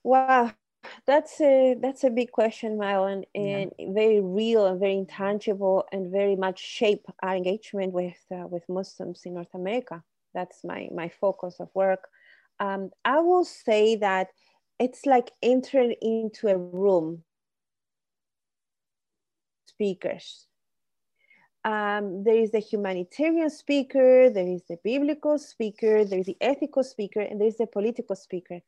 Wow, 0.03 0.53
that's 1.05 1.39
a 1.41 1.75
that's 1.79 2.03
a 2.03 2.09
big 2.09 2.31
question, 2.31 2.77
Mylon, 2.77 3.23
and 3.35 3.71
yeah. 3.77 3.87
very 3.89 4.19
real 4.19 4.65
and 4.65 4.79
very 4.79 4.97
intangible, 4.97 5.85
and 5.91 6.11
very 6.11 6.35
much 6.35 6.59
shape 6.59 7.05
our 7.21 7.35
engagement 7.35 7.93
with 7.93 8.17
uh, 8.31 8.47
with 8.47 8.63
Muslims 8.69 9.21
in 9.25 9.35
North 9.35 9.53
America. 9.53 10.03
That's 10.33 10.63
my 10.63 10.89
my 10.93 11.09
focus 11.09 11.59
of 11.59 11.69
work. 11.73 12.07
Um, 12.59 12.91
I 13.05 13.19
will 13.19 13.45
say 13.45 13.95
that 13.97 14.27
it's 14.79 15.05
like 15.05 15.31
entering 15.41 15.95
into 16.01 16.47
a 16.47 16.57
room. 16.57 17.23
Speakers. 19.67 20.47
Um, 21.63 22.23
there 22.23 22.37
is 22.37 22.49
the 22.51 22.59
humanitarian 22.59 23.51
speaker, 23.51 24.31
there 24.31 24.47
is 24.47 24.63
the 24.67 24.77
biblical 24.83 25.37
speaker, 25.37 26.03
there 26.03 26.17
is 26.17 26.25
the 26.25 26.37
ethical 26.41 26.83
speaker, 26.83 27.21
and 27.21 27.39
there 27.39 27.47
is 27.47 27.57
the 27.57 27.67
political 27.67 28.15
speaker 28.15 28.61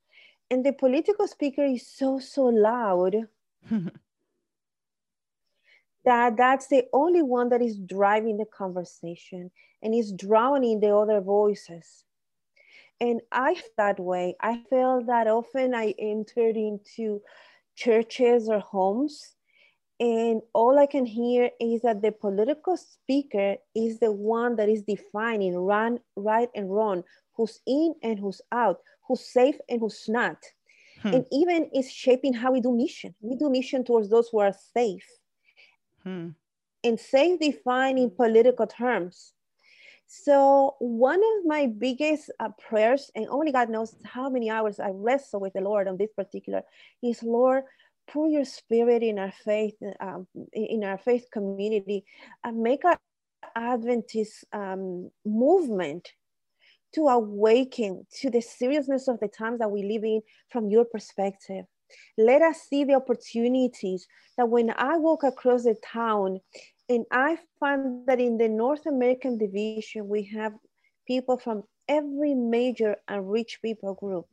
and 0.53 0.63
the 0.63 0.71
political 0.71 1.27
speaker 1.27 1.63
is 1.63 1.87
so 1.87 2.19
so 2.19 2.43
loud 2.43 3.15
that 6.05 6.37
that's 6.37 6.67
the 6.67 6.83
only 6.93 7.23
one 7.23 7.49
that 7.49 7.61
is 7.61 7.79
driving 7.79 8.37
the 8.37 8.45
conversation 8.45 9.49
and 9.81 9.95
is 9.95 10.13
drowning 10.13 10.79
the 10.79 10.95
other 10.95 11.21
voices. 11.21 12.05
And 13.01 13.21
i 13.31 13.59
that 13.77 13.99
way. 13.99 14.35
I 14.39 14.61
felt 14.69 15.07
that 15.07 15.25
often 15.27 15.73
i 15.73 15.95
entered 15.97 16.55
into 16.55 17.21
churches 17.75 18.47
or 18.47 18.59
homes 18.59 19.35
and 19.99 20.41
all 20.53 20.77
i 20.77 20.85
can 20.85 21.07
hear 21.07 21.49
is 21.59 21.81
that 21.81 22.03
the 22.03 22.11
political 22.11 22.77
speaker 22.77 23.55
is 23.73 23.97
the 23.97 24.11
one 24.11 24.55
that 24.57 24.69
is 24.69 24.83
defining 24.83 25.57
run 25.57 25.99
right 26.15 26.49
and 26.53 26.69
wrong 26.69 27.03
who's 27.35 27.59
in 27.65 27.95
and 28.03 28.19
who's 28.19 28.41
out 28.51 28.79
who's 29.07 29.25
safe 29.25 29.57
and 29.69 29.79
who's 29.79 30.05
not. 30.07 30.37
Hmm. 31.01 31.13
And 31.13 31.25
even 31.31 31.69
is 31.73 31.91
shaping 31.91 32.33
how 32.33 32.51
we 32.51 32.61
do 32.61 32.75
mission. 32.75 33.13
We 33.21 33.35
do 33.35 33.49
mission 33.49 33.83
towards 33.83 34.09
those 34.09 34.29
who 34.29 34.39
are 34.39 34.53
safe. 34.75 35.07
Hmm. 36.03 36.29
And 36.83 36.99
safe 36.99 37.39
defined 37.39 37.99
in 37.99 38.09
political 38.09 38.67
terms. 38.67 39.33
So 40.07 40.75
one 40.79 41.19
of 41.19 41.45
my 41.45 41.67
biggest 41.67 42.29
uh, 42.39 42.49
prayers, 42.59 43.09
and 43.15 43.25
only 43.29 43.51
God 43.51 43.69
knows 43.69 43.95
how 44.03 44.29
many 44.29 44.49
hours 44.49 44.79
I 44.79 44.89
wrestle 44.89 45.39
with 45.39 45.53
the 45.53 45.61
Lord 45.61 45.87
on 45.87 45.97
this 45.97 46.11
particular, 46.15 46.61
is 47.01 47.23
Lord, 47.23 47.63
pour 48.07 48.27
your 48.27 48.45
spirit 48.45 49.01
in 49.01 49.17
our 49.17 49.31
faith, 49.31 49.75
um, 49.99 50.27
in 50.51 50.83
our 50.83 50.97
faith 50.97 51.27
community, 51.31 52.05
and 52.43 52.61
make 52.61 52.85
our 52.85 52.99
Adventist 53.55 54.45
um, 54.53 55.09
movement 55.25 56.11
to 56.93 57.07
awaken 57.07 58.05
to 58.21 58.29
the 58.29 58.41
seriousness 58.41 59.07
of 59.07 59.19
the 59.19 59.27
times 59.27 59.59
that 59.59 59.71
we 59.71 59.83
live 59.83 60.03
in 60.03 60.21
from 60.49 60.69
your 60.69 60.85
perspective. 60.85 61.65
Let 62.17 62.41
us 62.41 62.61
see 62.61 62.83
the 62.83 62.95
opportunities 62.95 64.07
that 64.37 64.49
when 64.49 64.73
I 64.77 64.97
walk 64.97 65.23
across 65.23 65.63
the 65.63 65.75
town 65.83 66.39
and 66.89 67.05
I 67.11 67.37
find 67.59 68.05
that 68.07 68.19
in 68.19 68.37
the 68.37 68.49
North 68.49 68.85
American 68.85 69.37
division, 69.37 70.07
we 70.07 70.23
have 70.35 70.53
people 71.07 71.37
from 71.37 71.63
every 71.87 72.33
major 72.33 72.95
and 73.07 73.29
rich 73.29 73.59
people 73.61 73.93
group. 73.95 74.25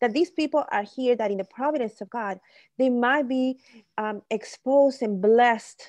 That 0.00 0.12
these 0.12 0.30
people 0.30 0.64
are 0.70 0.84
here, 0.84 1.16
that 1.16 1.30
in 1.30 1.38
the 1.38 1.44
providence 1.44 2.00
of 2.00 2.10
God, 2.10 2.38
they 2.78 2.90
might 2.90 3.28
be 3.28 3.58
um, 3.98 4.22
exposed 4.30 5.02
and 5.02 5.20
blessed 5.20 5.82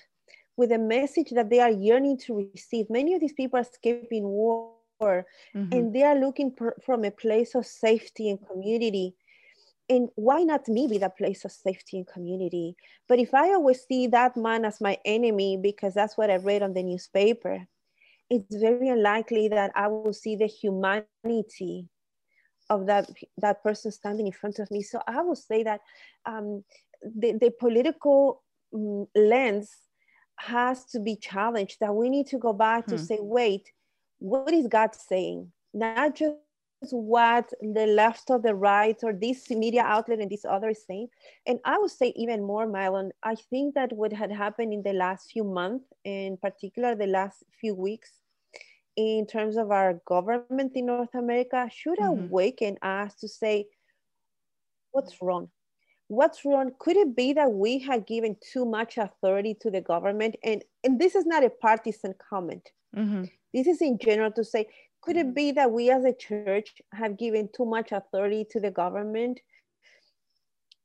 with 0.57 0.71
a 0.71 0.77
message 0.77 1.31
that 1.31 1.49
they 1.49 1.59
are 1.59 1.71
yearning 1.71 2.17
to 2.19 2.49
receive. 2.53 2.89
Many 2.89 3.13
of 3.13 3.21
these 3.21 3.33
people 3.33 3.59
are 3.59 3.63
escaping 3.63 4.23
war 4.23 4.71
mm-hmm. 5.01 5.71
and 5.71 5.93
they 5.93 6.03
are 6.03 6.19
looking 6.19 6.51
per, 6.51 6.75
from 6.85 7.03
a 7.03 7.11
place 7.11 7.55
of 7.55 7.65
safety 7.65 8.29
and 8.29 8.39
community 8.47 9.15
and 9.89 10.09
why 10.15 10.41
not 10.41 10.67
me 10.67 10.87
be 10.87 10.97
that 10.97 11.17
place 11.17 11.45
of 11.45 11.51
safety 11.51 11.97
and 11.97 12.07
community 12.07 12.75
but 13.07 13.19
if 13.19 13.33
i 13.33 13.53
always 13.53 13.81
see 13.81 14.07
that 14.07 14.35
man 14.35 14.65
as 14.65 14.81
my 14.81 14.97
enemy 15.05 15.57
because 15.61 15.93
that's 15.93 16.17
what 16.17 16.29
i 16.29 16.35
read 16.35 16.63
on 16.63 16.73
the 16.73 16.83
newspaper 16.83 17.65
it's 18.29 18.55
very 18.55 18.89
unlikely 18.89 19.47
that 19.47 19.71
i 19.75 19.87
will 19.87 20.13
see 20.13 20.35
the 20.35 20.47
humanity 20.47 21.87
of 22.69 22.87
that 22.87 23.09
that 23.37 23.61
person 23.63 23.91
standing 23.91 24.25
in 24.25 24.33
front 24.33 24.59
of 24.59 24.69
me 24.71 24.81
so 24.81 24.99
i 25.07 25.21
will 25.21 25.35
say 25.35 25.61
that 25.63 25.81
um, 26.25 26.63
the, 27.03 27.33
the 27.33 27.51
political 27.59 28.43
um, 28.73 29.05
lens 29.15 29.71
has 30.37 30.83
to 30.85 30.99
be 30.99 31.15
challenged 31.15 31.77
that 31.79 31.93
we 31.93 32.09
need 32.09 32.27
to 32.27 32.37
go 32.37 32.51
back 32.51 32.85
hmm. 32.85 32.91
to 32.91 32.97
say 32.97 33.17
wait 33.21 33.71
what 34.19 34.53
is 34.53 34.67
God 34.67 34.95
saying? 34.95 35.51
Not 35.73 36.15
just 36.15 36.35
what 36.91 37.51
the 37.61 37.87
left 37.87 38.29
or 38.29 38.39
the 38.39 38.53
right 38.53 38.97
or 39.03 39.13
this 39.13 39.49
media 39.49 39.81
outlet 39.83 40.19
and 40.19 40.29
this 40.29 40.45
other 40.45 40.69
is 40.69 40.83
saying. 40.85 41.07
And 41.45 41.59
I 41.65 41.77
would 41.77 41.91
say 41.91 42.13
even 42.15 42.43
more, 42.43 42.67
Mylon, 42.67 43.09
I 43.23 43.35
think 43.35 43.75
that 43.75 43.93
what 43.93 44.13
had 44.13 44.31
happened 44.31 44.73
in 44.73 44.83
the 44.83 44.93
last 44.93 45.31
few 45.31 45.43
months, 45.43 45.85
in 46.03 46.37
particular 46.37 46.95
the 46.95 47.07
last 47.07 47.43
few 47.59 47.73
weeks, 47.73 48.11
in 48.95 49.25
terms 49.25 49.57
of 49.57 49.71
our 49.71 50.01
government 50.05 50.73
in 50.75 50.85
North 50.85 51.13
America 51.15 51.69
should 51.73 51.97
mm-hmm. 51.97 52.25
awaken 52.25 52.77
us 52.81 53.15
to 53.15 53.27
say, 53.27 53.67
what's 54.91 55.21
wrong? 55.21 55.49
What's 56.07 56.45
wrong? 56.45 56.71
Could 56.79 56.97
it 56.97 57.15
be 57.15 57.33
that 57.33 57.51
we 57.51 57.79
have 57.79 58.05
given 58.05 58.37
too 58.39 58.65
much 58.65 58.97
authority 58.97 59.55
to 59.61 59.71
the 59.71 59.81
government? 59.81 60.35
And, 60.43 60.63
and 60.83 60.99
this 60.99 61.15
is 61.15 61.25
not 61.25 61.43
a 61.43 61.49
partisan 61.49 62.13
comment. 62.29 62.69
Mm-hmm. 62.95 63.25
This 63.55 63.67
is 63.67 63.81
in 63.81 63.97
general 63.97 64.31
to 64.33 64.43
say, 64.43 64.67
could 65.01 65.17
it 65.17 65.27
mm-hmm. 65.27 65.33
be 65.33 65.51
that 65.53 65.71
we 65.71 65.89
as 65.89 66.05
a 66.05 66.13
church 66.13 66.73
have 66.91 67.17
given 67.17 67.49
too 67.55 67.65
much 67.65 67.91
authority 67.91 68.45
to 68.51 68.59
the 68.59 68.69
government 68.69 69.39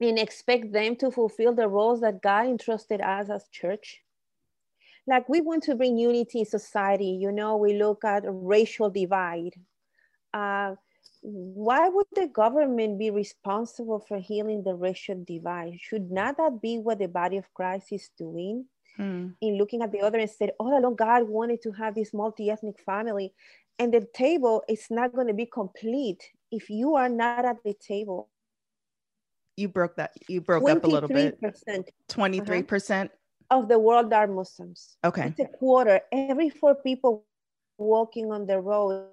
and 0.00 0.18
expect 0.18 0.72
them 0.72 0.96
to 0.96 1.10
fulfill 1.10 1.54
the 1.54 1.68
roles 1.68 2.00
that 2.00 2.22
God 2.22 2.46
entrusted 2.46 3.02
us 3.02 3.28
as 3.28 3.44
church? 3.52 4.00
like 5.06 5.28
we 5.28 5.40
want 5.40 5.62
to 5.64 5.74
bring 5.74 5.98
unity 5.98 6.40
in 6.40 6.44
society 6.44 7.18
you 7.20 7.32
know 7.32 7.56
we 7.56 7.74
look 7.74 8.04
at 8.04 8.22
racial 8.26 8.90
divide 8.90 9.54
uh, 10.34 10.74
why 11.22 11.88
would 11.88 12.06
the 12.14 12.28
government 12.28 12.98
be 12.98 13.10
responsible 13.10 14.00
for 14.06 14.18
healing 14.18 14.62
the 14.62 14.74
racial 14.74 15.22
divide 15.26 15.78
should 15.80 16.10
not 16.10 16.36
that 16.36 16.60
be 16.62 16.78
what 16.78 16.98
the 16.98 17.08
body 17.08 17.36
of 17.36 17.52
christ 17.54 17.88
is 17.92 18.10
doing 18.16 18.64
hmm. 19.00 19.28
in 19.40 19.58
looking 19.58 19.82
at 19.82 19.92
the 19.92 20.00
other 20.00 20.18
and 20.18 20.30
said 20.30 20.52
oh 20.60 20.64
Lord, 20.64 20.96
god 20.96 21.28
wanted 21.28 21.62
to 21.62 21.72
have 21.72 21.94
this 21.94 22.12
multi-ethnic 22.12 22.78
family 22.80 23.32
and 23.78 23.92
the 23.92 24.06
table 24.14 24.62
is 24.68 24.86
not 24.90 25.14
going 25.14 25.26
to 25.26 25.34
be 25.34 25.46
complete 25.46 26.22
if 26.50 26.70
you 26.70 26.94
are 26.94 27.08
not 27.08 27.44
at 27.44 27.56
the 27.64 27.74
table 27.74 28.28
you 29.56 29.68
broke 29.68 29.96
that 29.96 30.12
you 30.28 30.40
broke 30.40 30.68
up 30.68 30.84
a 30.84 30.86
little 30.86 31.08
bit 31.08 31.38
23 32.08 32.62
percent 32.62 33.10
of 33.50 33.68
the 33.68 33.78
world 33.78 34.12
are 34.12 34.26
Muslims. 34.26 34.96
Okay. 35.04 35.34
It's 35.36 35.40
a 35.40 35.58
quarter. 35.58 36.00
Every 36.12 36.48
four 36.48 36.74
people 36.76 37.24
walking 37.78 38.32
on 38.32 38.46
the 38.46 38.60
road, 38.60 39.08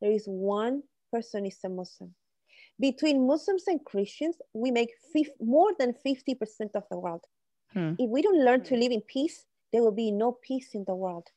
there 0.00 0.10
is 0.10 0.24
one 0.26 0.82
person 1.12 1.46
is 1.46 1.58
a 1.64 1.68
Muslim. 1.68 2.14
Between 2.80 3.26
Muslims 3.26 3.64
and 3.66 3.84
Christians, 3.84 4.36
we 4.54 4.70
make 4.70 4.90
more 5.40 5.72
than 5.78 5.94
50% 6.04 6.74
of 6.74 6.84
the 6.90 6.98
world. 6.98 7.24
Hmm. 7.72 7.94
If 7.98 8.08
we 8.10 8.22
don't 8.22 8.44
learn 8.44 8.62
to 8.64 8.76
live 8.76 8.92
in 8.92 9.00
peace, 9.00 9.44
there 9.72 9.82
will 9.82 9.92
be 9.92 10.10
no 10.10 10.32
peace 10.32 10.70
in 10.74 10.84
the 10.84 10.94
world. 10.94 11.28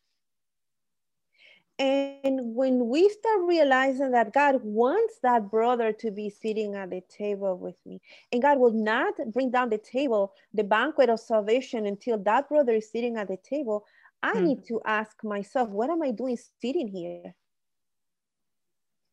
And 1.78 2.56
when 2.56 2.88
we 2.88 3.10
start 3.10 3.41
realizing 3.43 4.12
that 4.12 4.34
God 4.34 4.62
wants 4.63 5.19
that 5.24 5.52
brother 5.52 5.91
to 5.91 6.10
be 6.10 6.30
sitting 6.30 6.76
at 6.76 6.89
the 6.89 7.02
table 7.10 7.58
with 7.58 7.76
me, 7.86 8.02
and 8.32 8.41
God 8.41 8.60
will 8.60 8.71
not 8.71 9.13
bring 9.34 9.52
down 9.52 9.69
the 9.69 9.78
table, 9.78 10.34
the 10.54 10.63
banquet 10.63 11.10
of 11.10 11.19
salvation, 11.19 11.86
until 11.86 12.17
that 12.19 12.48
brother 12.48 12.76
is 12.76 12.89
sitting 12.89 13.17
at 13.17 13.28
the 13.28 13.38
table, 13.38 13.86
I 14.24 14.34
hmm. 14.34 14.45
need 14.45 14.65
to 14.67 14.82
ask 14.86 15.21
myself, 15.24 15.69
what 15.69 15.89
am 15.89 16.02
I 16.02 16.12
doing 16.12 16.38
sitting 16.62 16.88
here? 16.88 17.36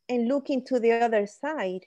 And 0.08 0.28
looking 0.28 0.64
to 0.66 0.78
the 0.78 0.92
other 0.92 1.26
side. 1.26 1.87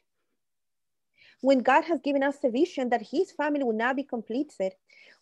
When 1.46 1.60
God 1.60 1.84
has 1.86 2.00
given 2.00 2.24
us 2.24 2.38
a 2.44 2.50
vision 2.50 2.90
that 2.90 3.04
his 3.14 3.32
family 3.32 3.64
will 3.64 3.82
not 3.86 3.96
be 3.96 4.04
completed, 4.04 4.74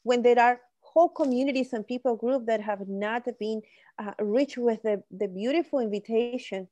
when 0.04 0.22
there 0.22 0.40
are 0.40 0.62
whole 0.80 1.10
communities 1.10 1.74
and 1.74 1.86
people 1.86 2.16
group 2.16 2.46
that 2.46 2.62
have 2.62 2.88
not 2.88 3.28
been 3.40 3.62
uh, 4.00 4.14
rich 4.20 4.58
with 4.58 4.82
the, 4.84 5.04
the 5.12 5.28
beautiful 5.28 5.80
invitation. 5.80 6.70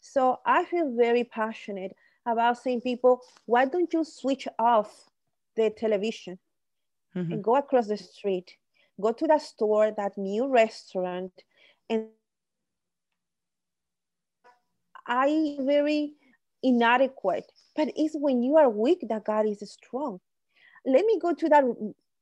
So 0.00 0.40
I 0.44 0.64
feel 0.64 0.96
very 0.96 1.22
passionate 1.22 1.94
about 2.26 2.58
saying 2.58 2.80
people, 2.80 3.20
why 3.46 3.66
don't 3.66 3.92
you 3.92 4.02
switch 4.02 4.48
off 4.58 4.90
the 5.54 5.70
television 5.70 6.36
mm-hmm. 7.14 7.32
and 7.32 7.44
go 7.44 7.54
across 7.54 7.86
the 7.86 7.96
street, 7.96 8.56
go 9.00 9.12
to 9.12 9.28
that 9.28 9.42
store, 9.42 9.92
that 9.96 10.18
new 10.18 10.48
restaurant, 10.48 11.32
and 11.88 12.08
I 15.06 15.56
very 15.60 16.14
inadequate, 16.62 17.50
but 17.76 17.88
it's 17.96 18.14
when 18.14 18.42
you 18.42 18.56
are 18.56 18.68
weak 18.68 19.04
that 19.08 19.24
God 19.24 19.46
is 19.46 19.62
strong. 19.70 20.20
Let 20.84 21.04
me 21.04 21.18
go 21.20 21.34
to 21.34 21.48
that 21.48 21.64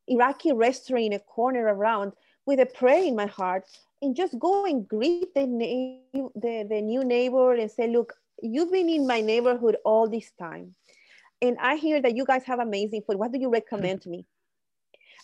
Iraqi 0.09 0.53
restaurant 0.53 1.05
in 1.05 1.13
a 1.13 1.19
corner 1.19 1.65
around 1.65 2.13
with 2.47 2.61
a 2.61 2.67
prayer 2.67 3.05
in 3.05 3.17
my 3.17 3.27
heart 3.27 3.65
and 4.03 4.15
just 4.15 4.39
go 4.39 4.65
and 4.65 4.87
greet 4.87 5.35
the, 5.35 5.47
na- 5.47 6.31
the, 6.35 6.67
the 6.69 6.81
new 6.81 7.05
neighbor 7.05 7.55
and 7.55 7.71
say, 7.71 7.89
look, 7.89 8.15
you've 8.41 8.71
been 8.71 8.89
in 8.89 9.07
my 9.07 9.21
neighborhood 9.21 9.77
all 9.85 10.09
this 10.09 10.31
time. 10.39 10.75
And 11.43 11.57
I 11.61 11.77
hear 11.77 12.01
that 12.01 12.17
you 12.17 12.25
guys 12.25 12.45
have 12.45 12.61
amazing 12.61 13.03
food. 13.07 13.19
What 13.19 13.33
do 13.33 13.39
you 13.39 13.51
recommend 13.51 14.03
to 14.03 14.09
me? 14.09 14.27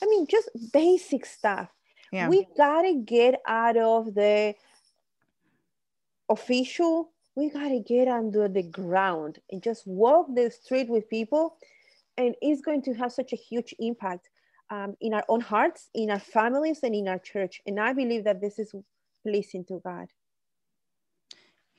I 0.02 0.06
mean, 0.06 0.26
just 0.26 0.50
basic 0.72 1.24
stuff. 1.24 1.68
Yeah. 2.10 2.28
We 2.28 2.46
gotta 2.56 2.94
get 3.04 3.40
out 3.46 3.76
of 3.76 4.14
the 4.14 4.54
official, 6.28 7.11
we 7.34 7.50
gotta 7.50 7.80
get 7.80 8.08
under 8.08 8.48
the 8.48 8.62
ground 8.62 9.38
and 9.50 9.62
just 9.62 9.86
walk 9.86 10.26
the 10.34 10.50
street 10.50 10.88
with 10.88 11.08
people. 11.08 11.56
And 12.18 12.34
it's 12.42 12.60
going 12.60 12.82
to 12.82 12.94
have 12.94 13.12
such 13.12 13.32
a 13.32 13.36
huge 13.36 13.74
impact 13.78 14.28
um, 14.70 14.96
in 15.00 15.14
our 15.14 15.24
own 15.28 15.40
hearts, 15.40 15.88
in 15.94 16.10
our 16.10 16.18
families, 16.18 16.80
and 16.82 16.94
in 16.94 17.08
our 17.08 17.18
church. 17.18 17.60
And 17.66 17.80
I 17.80 17.92
believe 17.94 18.24
that 18.24 18.40
this 18.40 18.58
is 18.58 18.74
pleasing 19.26 19.64
to 19.66 19.80
God. 19.82 20.08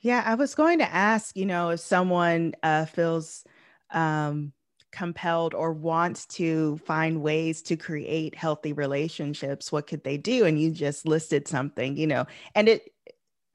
Yeah, 0.00 0.22
I 0.26 0.34
was 0.34 0.54
going 0.54 0.78
to 0.80 0.92
ask, 0.92 1.36
you 1.36 1.46
know, 1.46 1.70
if 1.70 1.80
someone 1.80 2.54
uh, 2.62 2.84
feels 2.84 3.44
um, 3.90 4.52
compelled 4.92 5.54
or 5.54 5.72
wants 5.72 6.26
to 6.26 6.78
find 6.78 7.22
ways 7.22 7.62
to 7.62 7.76
create 7.76 8.34
healthy 8.34 8.72
relationships, 8.72 9.72
what 9.72 9.86
could 9.86 10.04
they 10.04 10.16
do? 10.16 10.44
And 10.44 10.60
you 10.60 10.70
just 10.70 11.06
listed 11.06 11.48
something, 11.48 11.96
you 11.96 12.06
know, 12.06 12.26
and 12.54 12.68
it 12.68 12.93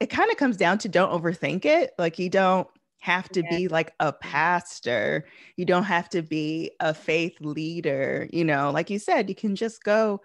it 0.00 0.08
kind 0.08 0.30
of 0.30 0.38
comes 0.38 0.56
down 0.56 0.78
to 0.78 0.88
don't 0.88 1.12
overthink 1.12 1.64
it. 1.66 1.92
Like 1.98 2.18
you 2.18 2.30
don't 2.30 2.66
have 3.00 3.28
to 3.30 3.42
be 3.42 3.68
like 3.68 3.92
a 4.00 4.12
pastor. 4.12 5.26
You 5.56 5.64
don't 5.64 5.84
have 5.84 6.08
to 6.10 6.22
be 6.22 6.72
a 6.80 6.92
faith 6.92 7.36
leader. 7.40 8.28
You 8.32 8.44
know, 8.44 8.70
like 8.70 8.90
you 8.90 8.98
said, 8.98 9.28
you 9.28 9.34
can 9.34 9.54
just 9.56 9.84
go 9.84 10.20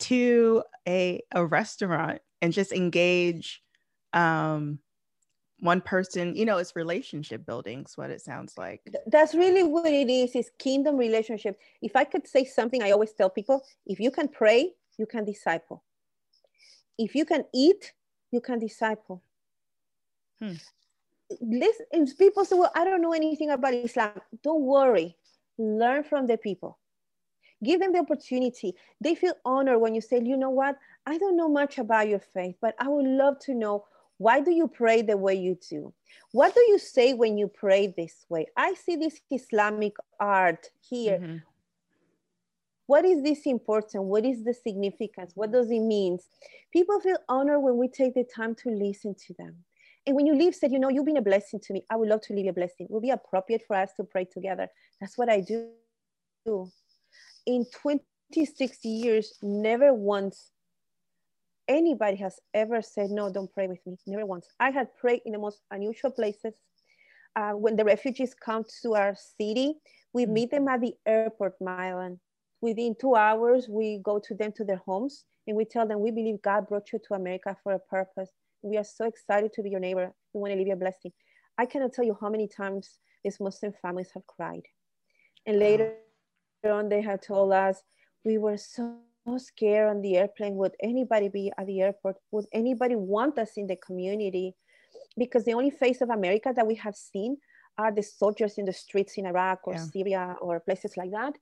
to 0.00 0.62
a, 0.86 1.22
a 1.32 1.44
restaurant 1.44 2.20
and 2.40 2.52
just 2.52 2.72
engage 2.72 3.62
um, 4.12 4.78
one 5.60 5.80
person. 5.80 6.34
You 6.34 6.44
know, 6.44 6.58
it's 6.58 6.76
relationship 6.76 7.44
building, 7.44 7.84
is 7.86 7.96
what 7.96 8.10
it 8.10 8.20
sounds 8.20 8.56
like. 8.56 8.82
That's 9.06 9.34
really 9.34 9.62
what 9.62 9.86
it 9.86 10.08
is, 10.08 10.34
is 10.36 10.50
kingdom 10.58 10.96
relationship. 10.96 11.58
If 11.82 11.96
I 11.96 12.04
could 12.04 12.26
say 12.26 12.44
something, 12.44 12.82
I 12.82 12.92
always 12.92 13.12
tell 13.12 13.30
people, 13.30 13.64
if 13.86 14.00
you 14.00 14.10
can 14.10 14.28
pray, 14.28 14.72
you 14.96 15.06
can 15.06 15.24
disciple. 15.24 15.82
If 16.98 17.14
you 17.14 17.24
can 17.24 17.44
eat, 17.54 17.92
you 18.30 18.40
can 18.40 18.58
disciple. 18.58 19.22
Hmm 20.38 20.54
listen, 21.40 22.06
people 22.16 22.44
say, 22.44 22.56
well, 22.56 22.72
I 22.74 22.84
don't 22.84 23.02
know 23.02 23.12
anything 23.12 23.50
about 23.50 23.74
Islam. 23.74 24.12
Don't 24.42 24.62
worry. 24.62 25.16
Learn 25.58 26.04
from 26.04 26.26
the 26.26 26.36
people. 26.36 26.78
Give 27.62 27.80
them 27.80 27.92
the 27.92 27.98
opportunity. 27.98 28.74
They 29.00 29.14
feel 29.14 29.34
honored 29.44 29.80
when 29.80 29.94
you 29.94 30.00
say, 30.00 30.22
you 30.22 30.36
know 30.36 30.50
what? 30.50 30.76
I 31.06 31.18
don't 31.18 31.36
know 31.36 31.48
much 31.48 31.78
about 31.78 32.08
your 32.08 32.20
faith, 32.20 32.56
but 32.60 32.74
I 32.78 32.88
would 32.88 33.06
love 33.06 33.38
to 33.40 33.54
know 33.54 33.84
why 34.18 34.40
do 34.40 34.50
you 34.50 34.68
pray 34.68 35.02
the 35.02 35.16
way 35.16 35.34
you 35.34 35.58
do? 35.68 35.92
What 36.32 36.54
do 36.54 36.60
you 36.60 36.78
say 36.78 37.14
when 37.14 37.38
you 37.38 37.48
pray 37.48 37.92
this 37.96 38.26
way? 38.28 38.46
I 38.56 38.74
see 38.74 38.96
this 38.96 39.20
Islamic 39.30 39.94
art 40.20 40.70
here. 40.80 41.18
Mm-hmm. 41.18 41.36
What 42.88 43.04
is 43.04 43.22
this 43.22 43.44
important? 43.44 44.04
What 44.04 44.24
is 44.24 44.42
the 44.44 44.54
significance? 44.54 45.32
What 45.34 45.52
does 45.52 45.70
it 45.70 45.78
mean? 45.80 46.18
People 46.72 46.98
feel 47.00 47.18
honored 47.28 47.62
when 47.62 47.76
we 47.76 47.86
take 47.86 48.14
the 48.14 48.24
time 48.24 48.54
to 48.62 48.70
listen 48.70 49.14
to 49.26 49.34
them. 49.38 49.56
And 50.06 50.16
when 50.16 50.24
you 50.24 50.34
leave, 50.34 50.54
said, 50.54 50.72
you 50.72 50.78
know, 50.78 50.88
you've 50.88 51.04
been 51.04 51.18
a 51.18 51.22
blessing 51.22 51.60
to 51.64 51.74
me. 51.74 51.84
I 51.90 51.96
would 51.96 52.08
love 52.08 52.22
to 52.22 52.32
leave 52.32 52.48
a 52.48 52.52
blessing. 52.54 52.86
It 52.86 52.90
will 52.90 53.02
be 53.02 53.10
appropriate 53.10 53.62
for 53.66 53.76
us 53.76 53.90
to 53.98 54.04
pray 54.04 54.24
together. 54.24 54.68
That's 55.02 55.18
what 55.18 55.28
I 55.28 55.42
do. 55.42 55.68
In 57.44 57.66
26 57.82 58.82
years, 58.86 59.34
never 59.42 59.92
once 59.92 60.52
anybody 61.68 62.16
has 62.16 62.40
ever 62.54 62.80
said, 62.80 63.10
no, 63.10 63.30
don't 63.30 63.52
pray 63.52 63.66
with 63.66 63.86
me. 63.86 63.98
Never 64.06 64.24
once. 64.24 64.46
I 64.60 64.70
had 64.70 64.96
prayed 64.96 65.20
in 65.26 65.32
the 65.32 65.38
most 65.38 65.60
unusual 65.70 66.10
places. 66.10 66.54
Uh, 67.36 67.50
when 67.50 67.76
the 67.76 67.84
refugees 67.84 68.32
come 68.34 68.64
to 68.80 68.94
our 68.94 69.14
city, 69.14 69.74
we 70.14 70.24
mm-hmm. 70.24 70.32
meet 70.32 70.50
them 70.50 70.68
at 70.68 70.80
the 70.80 70.94
airport, 71.04 71.52
Mylon. 71.60 72.18
Within 72.60 72.94
two 73.00 73.14
hours, 73.14 73.68
we 73.68 74.00
go 74.02 74.18
to 74.18 74.34
them 74.34 74.52
to 74.52 74.64
their 74.64 74.82
homes 74.84 75.24
and 75.46 75.56
we 75.56 75.64
tell 75.64 75.86
them, 75.86 76.00
we 76.00 76.10
believe 76.10 76.42
God 76.42 76.68
brought 76.68 76.92
you 76.92 76.98
to 77.06 77.14
America 77.14 77.56
for 77.62 77.72
a 77.72 77.78
purpose 77.78 78.30
we 78.62 78.76
are 78.76 78.84
so 78.84 79.06
excited 79.06 79.52
to 79.54 79.62
be 79.62 79.70
your 79.70 79.80
neighbor. 79.80 80.12
We 80.32 80.40
want 80.40 80.52
to 80.52 80.58
leave 80.58 80.66
you 80.66 80.72
a 80.72 80.76
blessing. 80.76 81.12
I 81.56 81.66
cannot 81.66 81.92
tell 81.92 82.04
you 82.04 82.16
how 82.20 82.28
many 82.28 82.48
times 82.48 82.98
these 83.24 83.40
Muslim 83.40 83.72
families 83.80 84.10
have 84.14 84.26
cried. 84.26 84.62
And 85.46 85.58
later 85.58 85.94
on, 86.64 86.88
they 86.88 87.02
have 87.02 87.20
told 87.20 87.52
us, 87.52 87.82
we 88.24 88.38
were 88.38 88.56
so 88.56 88.96
scared 89.38 89.88
on 89.88 90.02
the 90.02 90.16
airplane. 90.16 90.56
Would 90.56 90.74
anybody 90.82 91.28
be 91.28 91.52
at 91.56 91.66
the 91.66 91.80
airport? 91.80 92.16
Would 92.32 92.46
anybody 92.52 92.96
want 92.96 93.38
us 93.38 93.52
in 93.56 93.66
the 93.66 93.76
community? 93.76 94.54
Because 95.16 95.44
the 95.44 95.54
only 95.54 95.70
face 95.70 96.00
of 96.00 96.10
America 96.10 96.52
that 96.54 96.66
we 96.66 96.74
have 96.76 96.96
seen 96.96 97.38
are 97.76 97.92
the 97.92 98.02
soldiers 98.02 98.58
in 98.58 98.64
the 98.64 98.72
streets 98.72 99.16
in 99.18 99.26
Iraq 99.26 99.60
or 99.64 99.74
yeah. 99.74 99.84
Syria 99.84 100.36
or 100.40 100.60
places 100.60 100.96
like 100.96 101.12
that. 101.12 101.34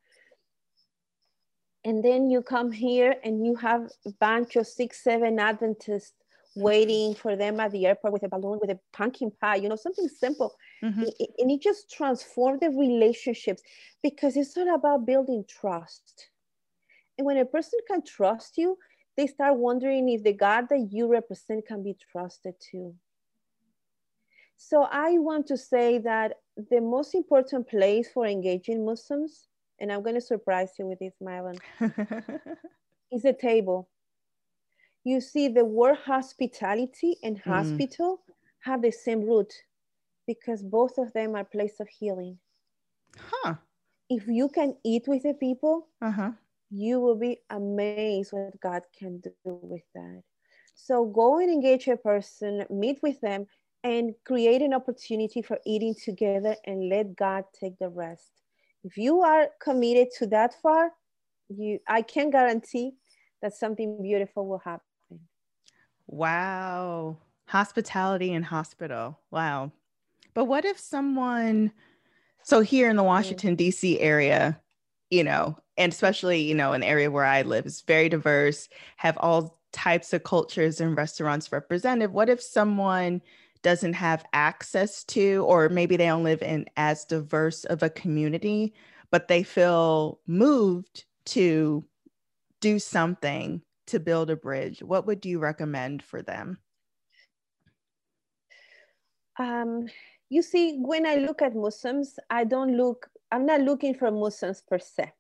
And 1.87 2.05
then 2.05 2.29
you 2.29 2.43
come 2.43 2.73
here 2.73 3.15
and 3.23 3.47
you 3.47 3.55
have 3.55 3.89
a 4.05 4.11
bunch 4.19 4.57
of 4.57 4.67
six, 4.67 5.05
seven 5.05 5.39
Adventists 5.39 6.15
waiting 6.57 7.15
for 7.15 7.37
them 7.37 7.61
at 7.61 7.71
the 7.71 7.87
airport 7.87 8.13
with 8.13 8.25
a 8.25 8.29
balloon, 8.29 8.59
with 8.61 8.71
a 8.71 8.81
pumpkin 8.93 9.31
pie, 9.41 9.55
you 9.55 9.69
know, 9.69 9.77
something 9.77 10.09
simple. 10.09 10.53
Mm-hmm. 10.83 11.05
and 11.39 11.51
it 11.51 11.63
just 11.63 11.89
transformed 11.89 12.61
the 12.61 12.71
relationships 12.71 13.63
because 14.03 14.37
it's 14.37 14.57
all 14.57 14.75
about 14.75 15.07
building 15.07 15.45
trust. 15.49 16.31
And 17.17 17.25
when 17.25 17.37
a 17.37 17.45
person 17.45 17.79
can 17.87 18.03
trust 18.05 18.59
you, 18.59 18.77
they 19.17 19.29
start 19.29 19.57
wondering 19.57 20.09
if 20.09 20.25
the 20.25 20.33
God 20.33 20.69
that 20.71 20.89
you 20.91 21.07
represent 21.07 21.69
can 21.69 21.85
be 21.85 21.97
trusted 22.11 22.55
too. 22.59 22.97
So 24.57 24.89
I 24.91 25.19
want 25.19 25.47
to 25.49 25.57
say 25.57 25.99
that 25.99 26.41
the 26.57 26.81
most 26.81 27.15
important 27.15 27.69
place 27.69 28.11
for 28.13 28.27
engaging 28.27 28.85
Muslims, 28.85 29.47
and 29.81 29.93
I'm 29.93 30.03
going 30.03 30.15
to 30.15 30.21
surprise 30.21 30.73
you 30.79 30.87
with 30.87 30.99
this, 30.99 31.15
Mylon, 31.23 31.59
is 33.13 33.25
a 33.25 33.33
table. 33.33 33.89
You 35.05 35.21
see, 35.21 35.49
the 35.49 35.65
word 35.65 35.99
hospitality 36.05 37.17
and 37.23 37.37
mm. 37.37 37.43
hospital 37.43 38.23
mm. 38.29 38.35
have 38.61 38.83
the 38.83 38.91
same 38.91 39.25
root 39.25 39.53
because 40.27 40.63
both 40.63 40.99
of 40.99 41.13
them 41.13 41.37
are 41.37 41.45
place 41.45 41.79
of 41.81 41.89
healing. 41.89 42.39
Huh. 43.17 43.55
If 44.11 44.27
you 44.27 44.49
can 44.49 44.77
eat 44.85 45.05
with 45.07 45.23
the 45.23 45.35
people, 45.35 45.89
uh-huh. 46.03 46.33
you 46.71 47.01
will 47.01 47.17
be 47.17 47.39
amazed 47.51 48.33
what 48.33 48.61
God 48.61 48.83
can 48.99 49.21
do 49.21 49.33
with 49.45 49.85
that. 49.95 50.23
So 50.75 51.05
go 51.05 51.39
and 51.39 51.51
engage 51.51 51.89
a 51.89 51.97
person, 51.97 52.67
meet 52.69 52.99
with 53.03 53.21
them, 53.21 53.47
and 53.83 54.15
create 54.25 54.63
an 54.63 54.75
opportunity 54.75 55.43
for 55.43 55.59
eating 55.65 55.95
together 55.95 56.57
and 56.65 56.89
let 56.89 57.17
God 57.17 57.45
take 57.59 57.79
the 57.79 57.89
rest. 57.89 58.43
If 58.87 58.97
you 58.97 59.23
are 59.23 59.49
committed 59.61 60.09
to 60.19 60.29
that 60.29 60.55
far, 60.63 60.93
you 61.49 61.81
I 61.89 62.03
can 62.03 62.31
guarantee 62.31 62.93
that 63.43 63.53
something 63.53 64.01
beautiful 64.01 64.47
will 64.47 64.61
happen. 64.61 64.87
Wow. 66.07 67.19
Hospitality 67.47 68.33
and 68.33 68.45
hospital. 68.45 69.19
Wow. 69.33 69.73
But 70.35 70.45
what 70.45 70.65
if 70.65 70.79
someone 70.79 71.73
so 72.45 72.61
here 72.61 72.89
in 72.89 72.95
the 72.95 73.03
mm. 73.03 73.07
Washington 73.07 73.57
DC 73.57 73.97
area, 73.99 74.61
you 75.11 75.25
know, 75.25 75.59
and 75.77 75.93
especially, 75.93 76.43
you 76.43 76.55
know, 76.55 76.73
an 76.73 76.85
area 76.85 77.11
where 77.11 77.25
I 77.25 77.43
live 77.43 77.67
is 77.67 77.81
very 77.81 78.09
diverse, 78.09 78.69
have 78.99 79.19
all 79.19 79.59
types 79.73 80.13
of 80.13 80.23
cultures 80.23 80.81
and 80.81 80.97
restaurants 80.97 81.51
represented. 81.51 82.13
What 82.13 82.29
if 82.29 82.41
someone 82.41 83.21
doesn't 83.63 83.95
have 83.95 84.25
access 84.33 85.05
to, 85.05 85.45
or 85.49 85.69
maybe 85.69 85.97
they 85.97 86.07
don't 86.07 86.25
live 86.25 86.43
in 86.43 86.67
as 86.77 87.05
diverse 87.05 87.65
of 87.65 87.83
a 87.83 87.91
community, 87.91 88.75
but 89.11 89.29
they 89.29 89.43
feel 89.43 90.21
moved 90.27 91.05
to 91.27 91.85
do 92.61 92.79
something 92.79 93.63
to 93.87 94.01
build 94.01 94.31
a 94.31 94.37
bridge? 94.37 94.83
What 94.83 95.07
would 95.07 95.25
you 95.25 95.39
recommend 95.39 96.03
for 96.03 96.23
them? 96.23 96.59
Um, 99.39 99.89
you 100.29 100.43
see, 100.43 100.79
when 100.79 101.07
I 101.07 101.17
look 101.17 101.43
at 101.43 101.55
Muslims, 101.55 102.19
I 102.31 102.45
don't 102.45 102.77
look, 102.77 103.09
I'm 103.31 103.47
not 103.47 103.61
looking 103.61 103.95
for 103.95 104.11
Muslims 104.11 104.63
per 104.63 104.79
se. 104.79 105.13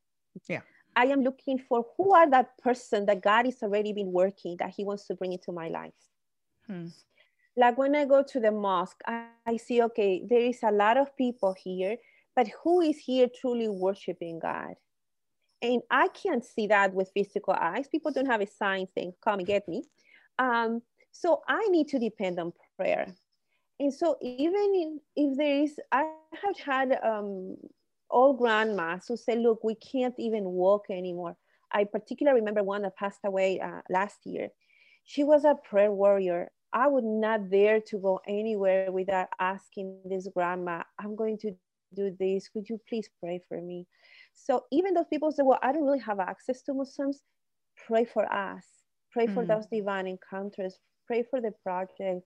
Yeah. 0.49 0.63
I 0.97 1.07
am 1.07 1.23
looking 1.23 1.59
for 1.59 1.87
who 1.97 2.15
are 2.15 2.29
that 2.31 2.57
person 2.59 3.05
that 3.07 3.21
God 3.21 3.47
is 3.47 3.63
already 3.63 3.93
been 3.93 4.11
working 4.11 4.57
that 4.59 4.71
He 4.71 4.85
wants 4.85 5.07
to 5.09 5.15
bring 5.15 5.33
into 5.33 5.53
my 5.53 5.69
life. 5.69 5.93
Hmm 6.67 6.87
like 7.57 7.79
when 7.79 7.95
I 7.97 8.05
go 8.05 8.23
to 8.23 8.41
the 8.41 8.51
mosque, 8.51 9.01
I, 9.07 9.27
I 9.47 9.57
see, 9.57 9.83
okay, 9.83 10.23
there 10.29 10.41
is 10.41 10.59
a 10.63 10.71
lot 10.71 10.97
of 10.97 11.17
people 11.17 11.55
here, 11.59 11.97
but 12.35 12.49
who 12.63 12.81
is 12.81 12.99
here 12.99 13.29
truly 13.41 13.69
worshiping 13.69 14.39
God? 14.39 14.75
And 15.63 15.81
I 15.91 16.09
can't 16.09 16.45
see 16.45 16.67
that 16.67 16.93
with 16.93 17.11
physical 17.15 17.55
eyes. 17.55 17.89
People 17.89 18.13
don't 18.13 18.27
have 18.27 18.43
a 18.43 18.47
sign 18.47 18.87
saying, 18.95 19.15
come 19.25 19.39
and 19.39 19.47
get 19.47 19.67
me. 19.67 19.85
Um, 20.39 20.83
so 21.13 21.41
I 21.49 21.67
need 21.69 21.89
to 21.89 21.99
depend 21.99 22.39
on 22.39 22.53
prayer. 22.77 23.15
And 23.81 23.93
so 23.93 24.17
even 24.21 25.01
if 25.17 25.37
there 25.37 25.63
is, 25.63 25.79
I 25.91 26.11
have 26.43 26.59
had 26.59 26.99
um, 27.03 27.57
old 28.11 28.39
grandmas 28.39 29.07
who 29.09 29.17
say, 29.17 29.37
look, 29.37 29.65
we 29.65 29.75
can't 29.77 30.15
even 30.19 30.45
walk 30.45 30.85
anymore. 30.91 31.37
I 31.73 31.85
particularly 31.85 32.41
remember 32.41 32.63
one 32.63 32.83
that 32.83 32.97
passed 32.97 33.21
away 33.25 33.61
uh, 33.61 33.81
last 33.89 34.27
year. 34.27 34.51
She 35.05 35.25
was 35.25 35.45
a 35.45 35.55
prayer 35.55 35.93
warrior 35.93 36.51
I 36.73 36.89
would 36.89 37.05
not 37.05 37.51
dare 37.51 37.81
to 37.81 37.99
go 37.99 38.21
anywhere 38.27 38.91
without 38.93 39.29
asking 39.39 39.99
this 40.05 40.29
grandma, 40.35 40.83
I'm 40.99 41.17
going 41.17 41.39
to 41.39 41.53
do 41.95 42.15
this. 42.19 42.49
Could 42.49 42.69
you 42.69 42.81
please 42.89 43.09
pray 43.21 43.41
for 43.49 43.61
me? 43.61 43.87
So 44.35 44.65
even 44.71 44.95
those 44.95 45.07
people 45.09 45.33
say, 45.33 45.43
well, 45.43 45.59
I 45.63 45.73
don't 45.73 45.85
really 45.85 46.01
have 46.01 46.21
access 46.21 46.63
to 46.63 46.75
Muslims, 46.75 47.23
pray 47.87 48.05
for 48.05 48.31
us. 48.33 48.65
Pray 49.13 49.27
for 49.27 49.45
mm. 49.45 49.49
those 49.49 49.67
divine 49.73 50.07
encounters. 50.07 50.79
Pray 51.07 51.23
for 51.23 51.41
the 51.41 51.53
project. 51.63 52.23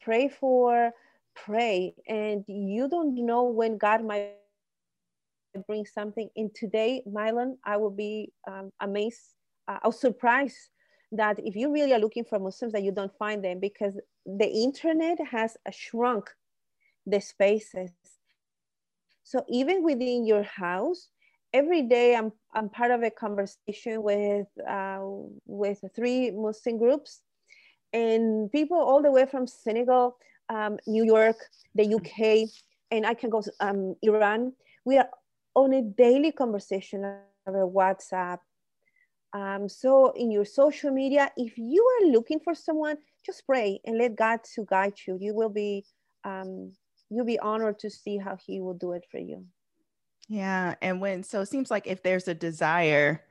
Pray 0.00 0.28
for, 0.28 0.92
pray. 1.34 1.94
And 2.06 2.44
you 2.46 2.88
don't 2.88 3.14
know 3.26 3.44
when 3.44 3.78
God 3.78 4.04
might 4.04 4.34
bring 5.66 5.84
something. 5.86 6.28
in 6.36 6.50
today, 6.54 7.02
Mylon, 7.08 7.56
I 7.64 7.76
will 7.76 7.90
be 7.90 8.32
um, 8.46 8.70
amazed. 8.80 9.20
Uh, 9.66 9.78
I 9.82 9.88
was 9.88 10.00
surprised 10.00 10.70
that 11.12 11.38
if 11.44 11.56
you 11.56 11.72
really 11.72 11.92
are 11.92 11.98
looking 11.98 12.24
for 12.24 12.38
Muslims 12.38 12.72
that 12.72 12.82
you 12.82 12.92
don't 12.92 13.16
find 13.18 13.44
them 13.44 13.58
because 13.58 13.98
the 14.24 14.48
internet 14.48 15.18
has 15.30 15.56
shrunk 15.70 16.30
the 17.06 17.20
spaces. 17.20 17.90
So 19.24 19.44
even 19.48 19.82
within 19.82 20.24
your 20.24 20.42
house, 20.42 21.08
every 21.52 21.82
day 21.82 22.14
I'm, 22.14 22.32
I'm 22.54 22.68
part 22.68 22.90
of 22.90 23.02
a 23.02 23.10
conversation 23.10 24.02
with, 24.02 24.46
uh, 24.68 25.00
with 25.46 25.84
three 25.94 26.30
Muslim 26.30 26.78
groups 26.78 27.22
and 27.92 28.50
people 28.52 28.78
all 28.78 29.02
the 29.02 29.10
way 29.10 29.26
from 29.26 29.46
Senegal, 29.46 30.16
um, 30.48 30.78
New 30.86 31.04
York, 31.04 31.36
the 31.74 31.94
UK, 31.94 32.48
and 32.90 33.06
I 33.06 33.14
can 33.14 33.30
go 33.30 33.42
um, 33.60 33.96
Iran. 34.02 34.52
We 34.84 34.98
are 34.98 35.08
on 35.54 35.72
a 35.72 35.82
daily 35.82 36.32
conversation 36.32 37.04
over 37.46 37.66
WhatsApp, 37.66 38.38
um, 39.32 39.68
so 39.68 40.12
in 40.12 40.30
your 40.30 40.44
social 40.44 40.90
media, 40.90 41.30
if 41.36 41.56
you 41.56 41.84
are 41.84 42.08
looking 42.08 42.40
for 42.40 42.54
someone, 42.54 42.96
just 43.24 43.46
pray 43.46 43.80
and 43.84 43.98
let 43.98 44.16
God 44.16 44.40
to 44.54 44.64
guide 44.64 44.94
you. 45.06 45.18
You 45.20 45.34
will 45.34 45.48
be 45.48 45.84
um, 46.24 46.72
you'll 47.10 47.26
be 47.26 47.38
honored 47.38 47.78
to 47.80 47.90
see 47.90 48.18
how 48.18 48.36
He 48.44 48.60
will 48.60 48.74
do 48.74 48.92
it 48.92 49.04
for 49.10 49.18
you. 49.18 49.44
Yeah, 50.28 50.74
and 50.82 51.00
when 51.00 51.22
so 51.22 51.40
it 51.42 51.46
seems 51.46 51.70
like 51.70 51.86
if 51.86 52.02
there's 52.02 52.28
a 52.28 52.34
desire 52.34 53.24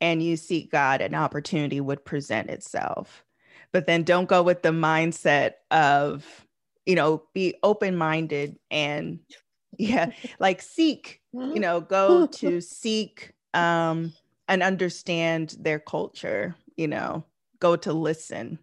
and 0.00 0.22
you 0.22 0.36
seek 0.36 0.70
God, 0.70 1.00
an 1.00 1.14
opportunity 1.14 1.80
would 1.80 2.04
present 2.04 2.50
itself. 2.50 3.24
But 3.72 3.86
then 3.86 4.02
don't 4.02 4.28
go 4.28 4.42
with 4.42 4.62
the 4.62 4.70
mindset 4.70 5.52
of 5.70 6.46
you 6.84 6.94
know 6.94 7.22
be 7.32 7.54
open 7.62 7.96
minded 7.96 8.58
and 8.70 9.20
yeah 9.78 10.12
like 10.38 10.62
seek 10.62 11.20
you 11.32 11.58
know 11.58 11.80
go 11.80 12.26
to 12.26 12.60
seek 12.60 13.32
um 13.54 14.12
and 14.48 14.62
understand 14.62 15.56
their 15.58 15.78
culture, 15.78 16.54
you 16.76 16.88
know, 16.88 17.24
go 17.60 17.76
to 17.76 17.92
listen 17.92 18.58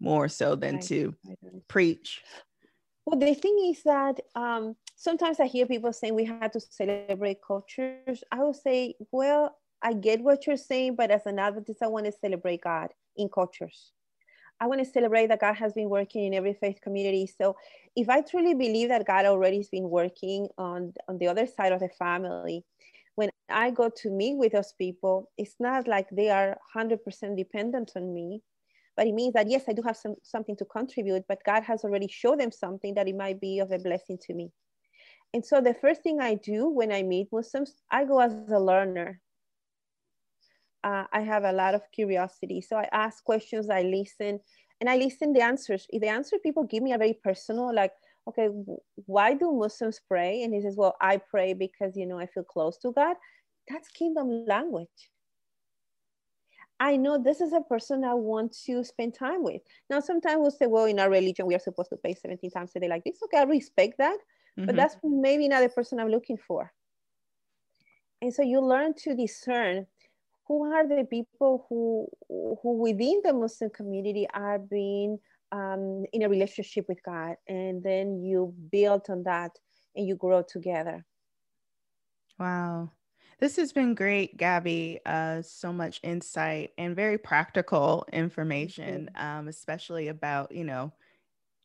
more 0.00 0.28
so 0.28 0.54
than 0.54 0.80
to 0.80 1.14
preach. 1.68 2.22
Well, 3.06 3.18
the 3.18 3.34
thing 3.34 3.70
is 3.70 3.82
that 3.82 4.20
um, 4.34 4.76
sometimes 4.96 5.40
I 5.40 5.46
hear 5.46 5.66
people 5.66 5.92
saying 5.92 6.14
we 6.14 6.24
have 6.24 6.52
to 6.52 6.60
celebrate 6.60 7.38
cultures. 7.46 8.24
I 8.32 8.42
will 8.42 8.54
say, 8.54 8.94
well, 9.12 9.56
I 9.82 9.92
get 9.92 10.22
what 10.22 10.46
you're 10.46 10.56
saying, 10.56 10.96
but 10.96 11.10
as 11.10 11.26
an 11.26 11.38
Adventist, 11.38 11.82
I 11.82 11.88
want 11.88 12.06
to 12.06 12.12
celebrate 12.12 12.62
God 12.62 12.88
in 13.16 13.28
cultures. 13.28 13.92
I 14.60 14.66
want 14.66 14.82
to 14.82 14.90
celebrate 14.90 15.26
that 15.26 15.40
God 15.40 15.54
has 15.56 15.74
been 15.74 15.90
working 15.90 16.24
in 16.24 16.34
every 16.34 16.54
faith 16.54 16.78
community. 16.80 17.28
So 17.38 17.56
if 17.96 18.08
I 18.08 18.22
truly 18.22 18.54
believe 18.54 18.88
that 18.88 19.06
God 19.06 19.26
already 19.26 19.58
has 19.58 19.68
been 19.68 19.90
working 19.90 20.48
on, 20.56 20.94
on 21.08 21.18
the 21.18 21.26
other 21.26 21.46
side 21.46 21.72
of 21.72 21.80
the 21.80 21.90
family, 21.90 22.64
when 23.14 23.30
I 23.48 23.70
go 23.70 23.88
to 23.88 24.10
meet 24.10 24.36
with 24.36 24.52
those 24.52 24.72
people, 24.72 25.30
it's 25.38 25.56
not 25.60 25.86
like 25.86 26.08
they 26.10 26.30
are 26.30 26.56
100% 26.76 26.98
dependent 27.36 27.92
on 27.96 28.12
me, 28.12 28.42
but 28.96 29.06
it 29.06 29.14
means 29.14 29.34
that 29.34 29.48
yes, 29.48 29.64
I 29.68 29.72
do 29.72 29.82
have 29.82 29.96
some, 29.96 30.16
something 30.22 30.56
to 30.56 30.64
contribute, 30.64 31.24
but 31.28 31.44
God 31.44 31.62
has 31.64 31.84
already 31.84 32.08
showed 32.08 32.40
them 32.40 32.50
something 32.52 32.94
that 32.94 33.08
it 33.08 33.16
might 33.16 33.40
be 33.40 33.58
of 33.60 33.70
a 33.72 33.78
blessing 33.78 34.18
to 34.22 34.34
me. 34.34 34.50
And 35.32 35.44
so 35.44 35.60
the 35.60 35.74
first 35.74 36.02
thing 36.02 36.20
I 36.20 36.34
do 36.34 36.68
when 36.68 36.92
I 36.92 37.02
meet 37.02 37.28
Muslims, 37.32 37.82
I 37.90 38.04
go 38.04 38.20
as 38.20 38.32
a 38.50 38.58
learner. 38.58 39.20
Uh, 40.84 41.04
I 41.12 41.20
have 41.22 41.44
a 41.44 41.52
lot 41.52 41.74
of 41.74 41.82
curiosity. 41.92 42.60
So 42.60 42.76
I 42.76 42.88
ask 42.92 43.24
questions, 43.24 43.70
I 43.70 43.82
listen, 43.82 44.38
and 44.80 44.88
I 44.88 44.96
listen 44.96 45.32
the 45.32 45.42
answers. 45.42 45.86
If 45.90 46.02
the 46.02 46.08
answer 46.08 46.38
people 46.38 46.64
give 46.64 46.82
me 46.82 46.92
are 46.92 46.98
very 46.98 47.18
personal, 47.24 47.74
like, 47.74 47.92
okay, 48.28 48.48
why 49.06 49.34
do 49.34 49.52
Muslims 49.52 50.00
pray? 50.08 50.42
And 50.42 50.54
he 50.54 50.60
says, 50.60 50.76
well, 50.76 50.96
I 51.00 51.18
pray 51.18 51.52
because, 51.52 51.96
you 51.96 52.06
know, 52.06 52.18
I 52.18 52.26
feel 52.26 52.44
close 52.44 52.78
to 52.78 52.92
God. 52.92 53.16
That's 53.68 53.88
kingdom 53.88 54.46
language. 54.46 55.10
I 56.80 56.96
know 56.96 57.22
this 57.22 57.40
is 57.40 57.52
a 57.52 57.60
person 57.60 58.04
I 58.04 58.14
want 58.14 58.56
to 58.66 58.82
spend 58.82 59.14
time 59.14 59.44
with. 59.44 59.62
Now, 59.88 60.00
sometimes 60.00 60.38
we'll 60.40 60.50
say, 60.50 60.66
well, 60.66 60.86
in 60.86 60.98
our 60.98 61.10
religion, 61.10 61.46
we 61.46 61.54
are 61.54 61.60
supposed 61.60 61.90
to 61.90 61.96
pray 61.96 62.14
17 62.14 62.50
times 62.50 62.72
a 62.74 62.80
day 62.80 62.88
like 62.88 63.04
this. 63.04 63.20
Okay, 63.24 63.38
I 63.38 63.44
respect 63.44 63.98
that, 63.98 64.18
mm-hmm. 64.58 64.66
but 64.66 64.76
that's 64.76 64.96
maybe 65.02 65.48
not 65.48 65.62
the 65.62 65.68
person 65.68 66.00
I'm 66.00 66.08
looking 66.08 66.36
for. 66.36 66.72
And 68.20 68.34
so 68.34 68.42
you 68.42 68.60
learn 68.60 68.94
to 69.04 69.14
discern 69.14 69.86
who 70.46 70.72
are 70.72 70.86
the 70.86 71.04
people 71.04 71.66
who 71.68 72.08
who 72.28 72.76
within 72.76 73.20
the 73.24 73.32
Muslim 73.32 73.70
community 73.70 74.26
are 74.34 74.58
being 74.58 75.18
um, 75.52 76.04
in 76.12 76.22
a 76.22 76.28
relationship 76.28 76.86
with 76.88 77.02
God, 77.02 77.36
and 77.48 77.82
then 77.82 78.22
you 78.22 78.54
build 78.70 79.06
on 79.08 79.22
that 79.24 79.52
and 79.96 80.06
you 80.06 80.16
grow 80.16 80.42
together. 80.42 81.04
Wow. 82.38 82.90
This 83.40 83.56
has 83.56 83.72
been 83.72 83.94
great, 83.94 84.36
Gabby. 84.36 85.00
Uh, 85.04 85.42
so 85.42 85.72
much 85.72 86.00
insight 86.02 86.70
and 86.78 86.96
very 86.96 87.18
practical 87.18 88.06
information, 88.12 89.10
um, 89.16 89.48
especially 89.48 90.08
about, 90.08 90.52
you 90.52 90.64
know, 90.64 90.92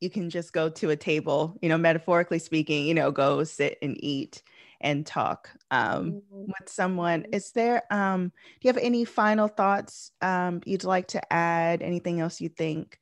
you 0.01 0.09
can 0.09 0.30
just 0.30 0.53
go 0.53 0.69
to 0.69 0.89
a 0.89 0.95
table, 0.95 1.57
you 1.61 1.69
know, 1.69 1.77
metaphorically 1.77 2.39
speaking, 2.39 2.86
you 2.86 2.93
know, 2.93 3.11
go 3.11 3.43
sit 3.43 3.77
and 3.82 4.03
eat 4.03 4.41
and 4.82 5.05
talk 5.05 5.49
um, 5.71 6.13
mm-hmm. 6.13 6.45
with 6.47 6.69
someone. 6.69 7.23
Mm-hmm. 7.23 7.34
Is 7.36 7.51
there, 7.51 7.84
um, 7.91 8.30
do 8.30 8.67
you 8.67 8.73
have 8.73 8.84
any 8.84 9.05
final 9.05 9.47
thoughts 9.47 10.11
um, 10.21 10.61
you'd 10.65 10.84
like 10.84 11.07
to 11.09 11.34
add? 11.34 11.82
Anything 11.82 12.19
else 12.19 12.41
you 12.41 12.49
think 12.49 12.99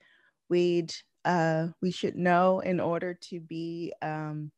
we'd, 0.50 0.94
uh, 1.26 1.68
we 1.82 1.92
should 1.92 2.16
know 2.16 2.60
in 2.60 2.80
order 2.80 3.14
to 3.30 3.40
be 3.40 3.94
um, 4.02 4.52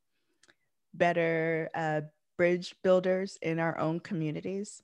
better 0.94 1.70
uh, 1.76 2.02
bridge 2.38 2.76
builders 2.84 3.38
in 3.42 3.60
our 3.60 3.78
own 3.80 4.00
communities? 4.00 4.82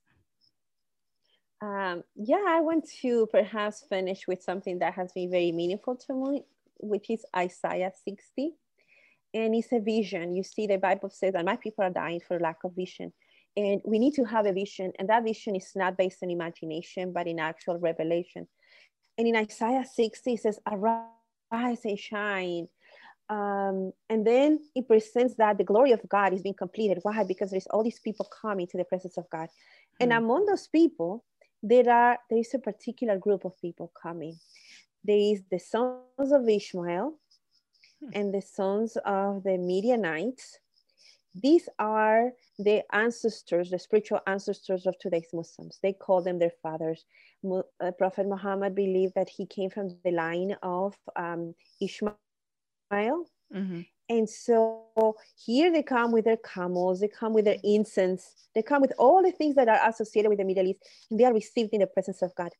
Um, 1.62 2.04
yeah, 2.16 2.44
I 2.48 2.62
want 2.62 2.88
to 3.02 3.28
perhaps 3.32 3.86
finish 3.90 4.28
with 4.28 4.44
something 4.44 4.80
that 4.80 4.94
has 4.94 5.12
been 5.14 5.32
very 5.32 5.52
meaningful 5.52 5.96
to 5.96 6.14
me, 6.14 6.44
which 6.80 7.10
is 7.10 7.26
Isaiah 7.36 7.92
60. 8.04 8.52
And 9.34 9.56
it's 9.56 9.72
a 9.72 9.80
vision. 9.80 10.36
You 10.36 10.44
see, 10.44 10.68
the 10.68 10.78
Bible 10.78 11.10
says 11.10 11.34
that 11.34 11.46
my 11.46 11.56
people 11.56 11.84
are 11.84 11.90
dying 11.90 12.22
for 12.26 12.40
lack 12.40 12.64
of 12.64 12.76
vision. 12.76 13.14
And 13.58 13.82
we 13.86 14.00
need 14.00 14.14
to 14.16 14.26
have 14.26 14.46
a 14.46 14.54
vision. 14.54 14.92
And 15.00 15.10
that 15.10 15.24
vision 15.24 15.56
is 15.56 15.72
not 15.76 15.98
based 15.98 16.20
on 16.24 16.30
imagination, 16.30 17.14
but 17.14 17.28
in 17.28 17.40
actual 17.40 17.80
revelation. 17.80 18.48
And 19.18 19.28
in 19.28 19.36
Isaiah 19.36 19.86
60, 19.86 20.34
it 20.34 20.42
says, 20.42 20.60
Arise 20.70 21.86
and 21.86 22.00
shine, 22.00 22.68
um, 23.30 23.92
and 24.10 24.26
then 24.26 24.60
it 24.76 24.88
presents 24.88 25.36
that 25.36 25.58
the 25.58 25.64
glory 25.64 25.92
of 25.92 26.08
God 26.08 26.34
is 26.34 26.42
being 26.42 26.56
completed. 26.56 27.00
Why? 27.02 27.24
Because 27.24 27.50
there's 27.50 27.68
all 27.68 27.84
these 27.84 28.00
people 28.00 28.28
coming 28.42 28.68
to 28.68 28.78
the 28.78 28.84
presence 28.84 29.18
of 29.18 29.30
God. 29.30 29.48
Mm-hmm. 29.48 30.04
And 30.04 30.12
hmm. 30.12 30.18
among 30.18 30.46
those 30.46 30.68
people, 30.68 31.24
there 31.64 31.90
are 31.90 32.20
there 32.30 32.40
is 32.40 32.54
a 32.54 32.60
particular 32.60 33.18
group 33.18 33.46
of 33.46 33.60
people 33.60 33.92
coming. 34.00 34.38
There 35.04 35.18
is 35.18 35.42
the 35.50 35.60
sons 35.60 36.32
of 36.32 36.48
Ishmael 36.48 37.16
hmm. 38.00 38.10
and 38.14 38.34
the 38.34 38.42
sons 38.42 38.98
of 39.06 39.44
the 39.44 39.58
Midianites. 39.58 40.60
These 41.42 41.68
are 41.80 42.32
the 42.58 42.84
ancestors, 42.94 43.70
the 43.70 43.80
spiritual 43.80 44.22
ancestors 44.26 44.86
of 44.86 44.98
today's 45.00 45.28
Muslims. 45.34 45.80
They 45.84 45.94
call 45.94 46.22
them 46.22 46.40
their 46.40 46.54
fathers. 46.64 47.06
Uh, 47.46 47.92
Prophet 47.98 48.28
Muhammad 48.28 48.74
believed 48.74 49.14
that 49.16 49.30
he 49.30 49.46
came 49.46 49.70
from 49.70 49.98
the 50.04 50.12
line 50.12 50.56
of 50.64 50.96
um, 51.16 51.54
Ishmael 51.82 52.16
Mm-hmm. 53.54 53.82
And 54.08 54.30
so 54.30 55.16
here 55.44 55.72
they 55.72 55.82
come 55.82 56.12
with 56.12 56.26
their 56.26 56.38
camels, 56.38 57.00
they 57.00 57.08
come 57.08 57.34
with 57.34 57.46
their 57.46 57.58
incense, 57.64 58.34
they 58.54 58.62
come 58.62 58.82
with 58.82 58.94
all 59.00 59.24
the 59.24 59.32
things 59.32 59.56
that 59.56 59.68
are 59.68 59.90
associated 59.90 60.30
with 60.30 60.38
the 60.38 60.46
Middle 60.46 60.68
East, 60.68 60.80
and 61.10 61.20
they 61.20 61.26
are 61.26 61.34
received 61.34 61.74
in 61.74 61.80
the 61.80 61.88
presence 61.88 62.22
of 62.22 62.34
God. 62.36 62.52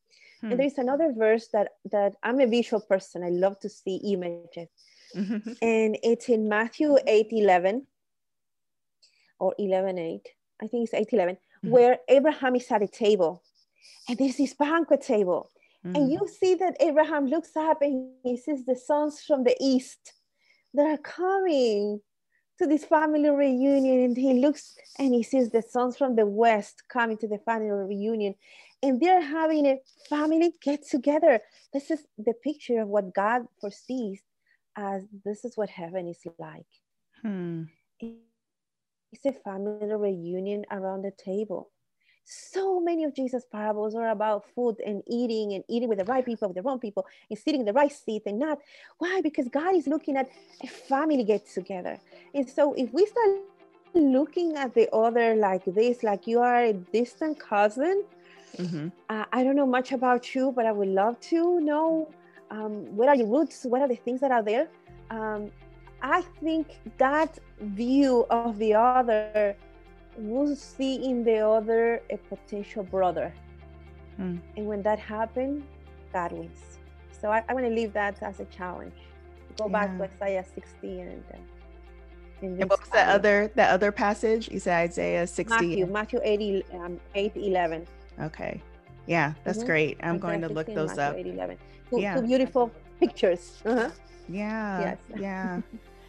Hmm. 0.42 0.52
And 0.52 0.60
there 0.60 0.68
is 0.68 0.78
another 0.80 1.14
verse 1.16 1.48
that 1.54 1.74
that 1.92 2.16
I'm 2.24 2.40
a 2.40 2.48
visual 2.48 2.82
person. 2.82 3.24
I 3.24 3.30
love 3.30 3.60
to 3.60 3.70
see 3.70 3.98
images. 3.98 4.70
Mm-hmm. 5.16 5.52
And 5.62 5.98
it's 6.02 6.30
in 6.30 6.50
Matthew 6.50 6.98
8 7.06 7.28
11 7.32 7.86
or 9.40 9.54
11 9.58 9.98
8. 9.98 10.22
I 10.62 10.68
think 10.68 10.86
it's 10.86 10.94
8 10.94 11.14
11, 11.14 11.36
mm-hmm. 11.36 11.70
where 11.70 12.00
Abraham 12.08 12.56
is 12.56 12.72
at 12.72 12.82
a 12.82 12.88
table. 12.88 13.44
And 14.08 14.18
there's 14.18 14.38
this 14.38 14.54
banquet 14.54 15.02
table. 15.02 15.52
And 15.84 15.96
mm-hmm. 15.96 16.12
you 16.14 16.28
see 16.28 16.56
that 16.56 16.78
Abraham 16.80 17.28
looks 17.28 17.56
up 17.56 17.84
and 17.84 18.10
he 18.24 18.38
sees 18.38 18.66
the 18.66 18.76
sons 18.76 19.22
from 19.22 19.44
the 19.44 19.56
east 19.60 20.14
that 20.74 20.88
are 20.88 20.98
coming 20.98 22.02
to 22.58 22.68
this 22.68 22.86
family 22.86 23.30
reunion 23.30 24.06
and 24.06 24.18
he 24.18 24.34
looks 24.34 24.76
and 24.98 25.14
he 25.14 25.24
sees 25.24 25.50
the 25.50 25.62
sons 25.62 25.98
from 25.98 26.16
the 26.16 26.26
west 26.26 26.84
coming 26.90 27.18
to 27.18 27.28
the 27.28 27.38
family 27.40 27.70
reunion 27.70 28.34
and 28.82 29.00
they're 29.02 29.22
having 29.22 29.66
a 29.66 29.80
family 30.10 30.54
get 30.62 30.88
together 30.88 31.40
this 31.74 31.92
is 31.92 32.06
the 32.18 32.34
picture 32.44 32.80
of 32.80 32.88
what 32.88 33.14
god 33.14 33.42
foresees 33.60 34.22
as 34.78 35.04
this 35.26 35.44
is 35.44 35.58
what 35.58 35.70
heaven 35.70 36.08
is 36.08 36.22
like 36.40 36.66
hmm. 37.22 37.64
It's 39.16 39.26
a 39.26 39.40
family 39.42 39.94
reunion 39.94 40.66
around 40.72 41.02
the 41.02 41.12
table 41.12 41.70
so 42.26 42.80
many 42.80 43.04
of 43.04 43.16
Jesus' 43.16 43.46
parables 43.52 43.94
are 43.94 44.10
about 44.10 44.46
food 44.56 44.78
and 44.86 45.04
eating 45.08 45.54
and 45.54 45.64
eating 45.70 45.88
with 45.88 46.00
the 46.00 46.06
right 46.06 46.26
people, 46.26 46.48
with 46.48 46.56
the 46.56 46.64
wrong 46.64 46.80
people, 46.80 47.06
and 47.30 47.38
sitting 47.38 47.62
in 47.62 47.66
the 47.68 47.74
right 47.74 47.92
seat 47.92 48.24
and 48.26 48.40
not. 48.40 48.60
Why? 48.98 49.22
Because 49.22 49.48
God 49.48 49.76
is 49.76 49.88
looking 49.88 50.18
at 50.18 50.28
a 50.64 50.68
family 50.68 51.24
get 51.24 51.48
together. 51.48 52.00
And 52.34 52.50
so 52.50 52.74
if 52.74 52.92
we 52.92 53.06
start 53.06 53.42
looking 53.94 54.56
at 54.56 54.74
the 54.74 54.90
other 54.92 55.36
like 55.36 55.64
this, 55.66 56.02
like 56.02 56.26
you 56.26 56.40
are 56.40 56.64
a 56.64 56.74
distant 56.74 57.40
cousin, 57.40 58.04
mm-hmm. 58.58 58.88
uh, 59.10 59.26
I 59.32 59.44
don't 59.44 59.56
know 59.56 59.68
much 59.68 59.92
about 59.92 60.34
you, 60.34 60.52
but 60.52 60.66
I 60.66 60.72
would 60.72 60.90
love 60.90 61.20
to 61.32 61.60
know 61.62 62.10
um, 62.50 62.96
what 62.96 63.08
are 63.08 63.16
your 63.16 63.28
roots? 63.28 63.66
What 63.66 63.82
are 63.82 63.88
the 63.88 63.96
things 63.96 64.20
that 64.22 64.32
are 64.32 64.44
there? 64.44 64.68
Um, 65.12 65.52
I 66.02 66.22
think 66.42 66.80
that 66.98 67.40
view 67.60 68.26
of 68.30 68.58
the 68.58 68.74
other 68.74 69.56
will 70.18 70.56
see 70.56 71.04
in 71.04 71.24
the 71.24 71.40
other 71.40 72.02
a 72.10 72.18
potential 72.18 72.84
brother. 72.84 73.34
Mm. 74.20 74.40
And 74.56 74.66
when 74.66 74.82
that 74.84 75.00
happens, 75.00 75.64
God 76.14 76.32
wins. 76.32 76.80
So 77.12 77.30
I, 77.32 77.44
I 77.50 77.54
want 77.54 77.66
to 77.66 77.72
leave 77.72 77.94
that 77.94 78.22
as 78.22 78.40
a 78.40 78.46
challenge. 78.46 78.96
Go 79.58 79.66
yeah. 79.66 79.88
back 79.88 79.98
to 79.98 80.04
Isaiah 80.04 80.46
60 80.54 81.00
and. 81.02 81.24
Uh, 81.34 81.38
and, 82.42 82.60
and 82.60 82.70
what 82.70 82.82
was 82.82 82.90
the 82.90 83.00
other 83.00 83.50
that 83.56 83.72
other 83.72 83.92
passage? 83.94 84.50
You 84.52 84.60
said 84.60 84.90
Isaiah 84.90 85.26
60. 85.26 85.54
Matthew, 85.54 85.86
Matthew 85.86 86.20
8, 86.22 86.66
um, 86.74 87.00
8 87.16 87.32
11. 87.36 87.88
Okay. 88.22 88.62
Yeah, 89.08 89.34
that's 89.44 89.60
mm-hmm. 89.60 89.68
great. 89.68 89.98
I'm 90.02 90.16
Isaiah 90.16 90.20
going 90.20 90.42
to 90.42 90.50
look 90.50 90.68
those 90.68 90.98
Matthew 90.98 91.04
up. 91.04 91.16
8, 91.16 91.28
11. 91.28 91.58
Two, 91.90 92.02
yeah. 92.02 92.16
two 92.16 92.28
beautiful 92.28 92.72
pictures. 93.00 93.62
Uh-huh. 93.66 93.90
Yeah. 94.28 94.80
Yes. 94.80 94.98
yeah. 95.20 95.62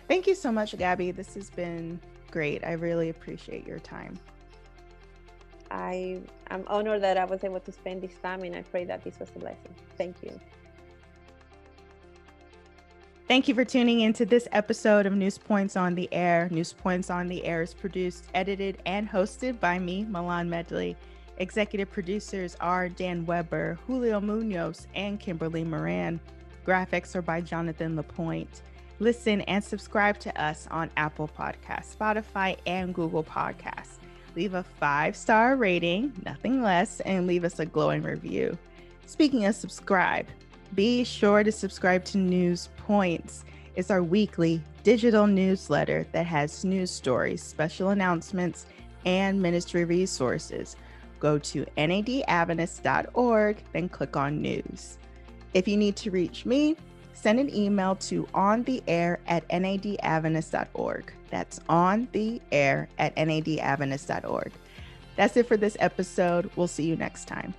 Thank 0.08 0.26
you 0.26 0.34
so 0.34 0.52
much, 0.52 0.76
Gabby. 0.76 1.10
This 1.10 1.34
has 1.34 1.50
been 1.50 2.00
great. 2.30 2.64
I 2.64 2.72
really 2.72 3.08
appreciate 3.08 3.66
your 3.66 3.78
time. 3.78 4.18
I 5.70 6.20
am 6.50 6.64
honored 6.68 7.02
that 7.02 7.16
I 7.16 7.24
was 7.24 7.42
able 7.42 7.60
to 7.60 7.72
spend 7.72 8.02
this 8.02 8.14
time 8.22 8.42
and 8.42 8.54
I 8.54 8.62
pray 8.62 8.84
that 8.84 9.02
this 9.02 9.18
was 9.18 9.30
a 9.34 9.38
blessing. 9.38 9.74
Thank 9.98 10.16
you. 10.22 10.38
Thank 13.26 13.48
you 13.48 13.56
for 13.56 13.64
tuning 13.64 14.02
into 14.02 14.24
this 14.24 14.46
episode 14.52 15.04
of 15.04 15.12
News 15.12 15.36
Points 15.36 15.76
on 15.76 15.96
the 15.96 16.08
Air. 16.12 16.48
News 16.52 16.72
Points 16.72 17.10
on 17.10 17.26
the 17.26 17.44
Air 17.44 17.62
is 17.62 17.74
produced, 17.74 18.26
edited, 18.34 18.78
and 18.86 19.08
hosted 19.08 19.58
by 19.58 19.80
me, 19.80 20.04
Mylon 20.04 20.46
Medley. 20.46 20.96
Executive 21.38 21.90
producers 21.90 22.56
are 22.60 22.88
Dan 22.88 23.26
Weber, 23.26 23.80
Julio 23.86 24.20
Munoz, 24.20 24.86
and 24.94 25.18
Kimberly 25.18 25.64
Maran. 25.64 26.20
Graphics 26.66 27.14
are 27.14 27.22
by 27.22 27.40
Jonathan 27.40 27.94
Lapointe. 27.94 28.62
Listen 28.98 29.42
and 29.42 29.62
subscribe 29.62 30.18
to 30.18 30.42
us 30.42 30.66
on 30.72 30.90
Apple 30.96 31.28
Podcasts, 31.28 31.96
Spotify, 31.96 32.56
and 32.66 32.92
Google 32.92 33.22
Podcasts. 33.22 33.98
Leave 34.34 34.54
a 34.54 34.64
five 34.64 35.14
star 35.14 35.54
rating, 35.54 36.12
nothing 36.24 36.62
less, 36.62 36.98
and 37.00 37.28
leave 37.28 37.44
us 37.44 37.60
a 37.60 37.66
glowing 37.66 38.02
review. 38.02 38.58
Speaking 39.06 39.44
of 39.46 39.54
subscribe, 39.54 40.26
be 40.74 41.04
sure 41.04 41.44
to 41.44 41.52
subscribe 41.52 42.04
to 42.06 42.18
News 42.18 42.68
Points. 42.76 43.44
It's 43.76 43.92
our 43.92 44.02
weekly 44.02 44.60
digital 44.82 45.28
newsletter 45.28 46.04
that 46.10 46.26
has 46.26 46.64
news 46.64 46.90
stories, 46.90 47.44
special 47.44 47.90
announcements, 47.90 48.66
and 49.04 49.40
ministry 49.40 49.84
resources. 49.84 50.74
Go 51.20 51.38
to 51.38 51.64
nadadventist.org, 51.78 53.56
then 53.72 53.88
click 53.88 54.16
on 54.16 54.42
news. 54.42 54.98
If 55.54 55.66
you 55.68 55.76
need 55.76 55.96
to 55.96 56.10
reach 56.10 56.46
me, 56.46 56.76
send 57.14 57.40
an 57.40 57.54
email 57.54 57.96
to 57.96 58.28
on 58.34 58.62
the 58.64 58.82
air 58.86 59.20
at 59.26 59.48
nadadventist.org. 59.48 61.12
That's 61.30 61.60
on 61.68 62.08
the 62.12 62.40
air 62.52 62.88
at 62.98 63.16
nadadventist.org. 63.16 64.52
That's 65.16 65.36
it 65.36 65.48
for 65.48 65.56
this 65.56 65.76
episode. 65.80 66.50
We'll 66.56 66.68
see 66.68 66.84
you 66.84 66.96
next 66.96 67.26
time. 67.26 67.54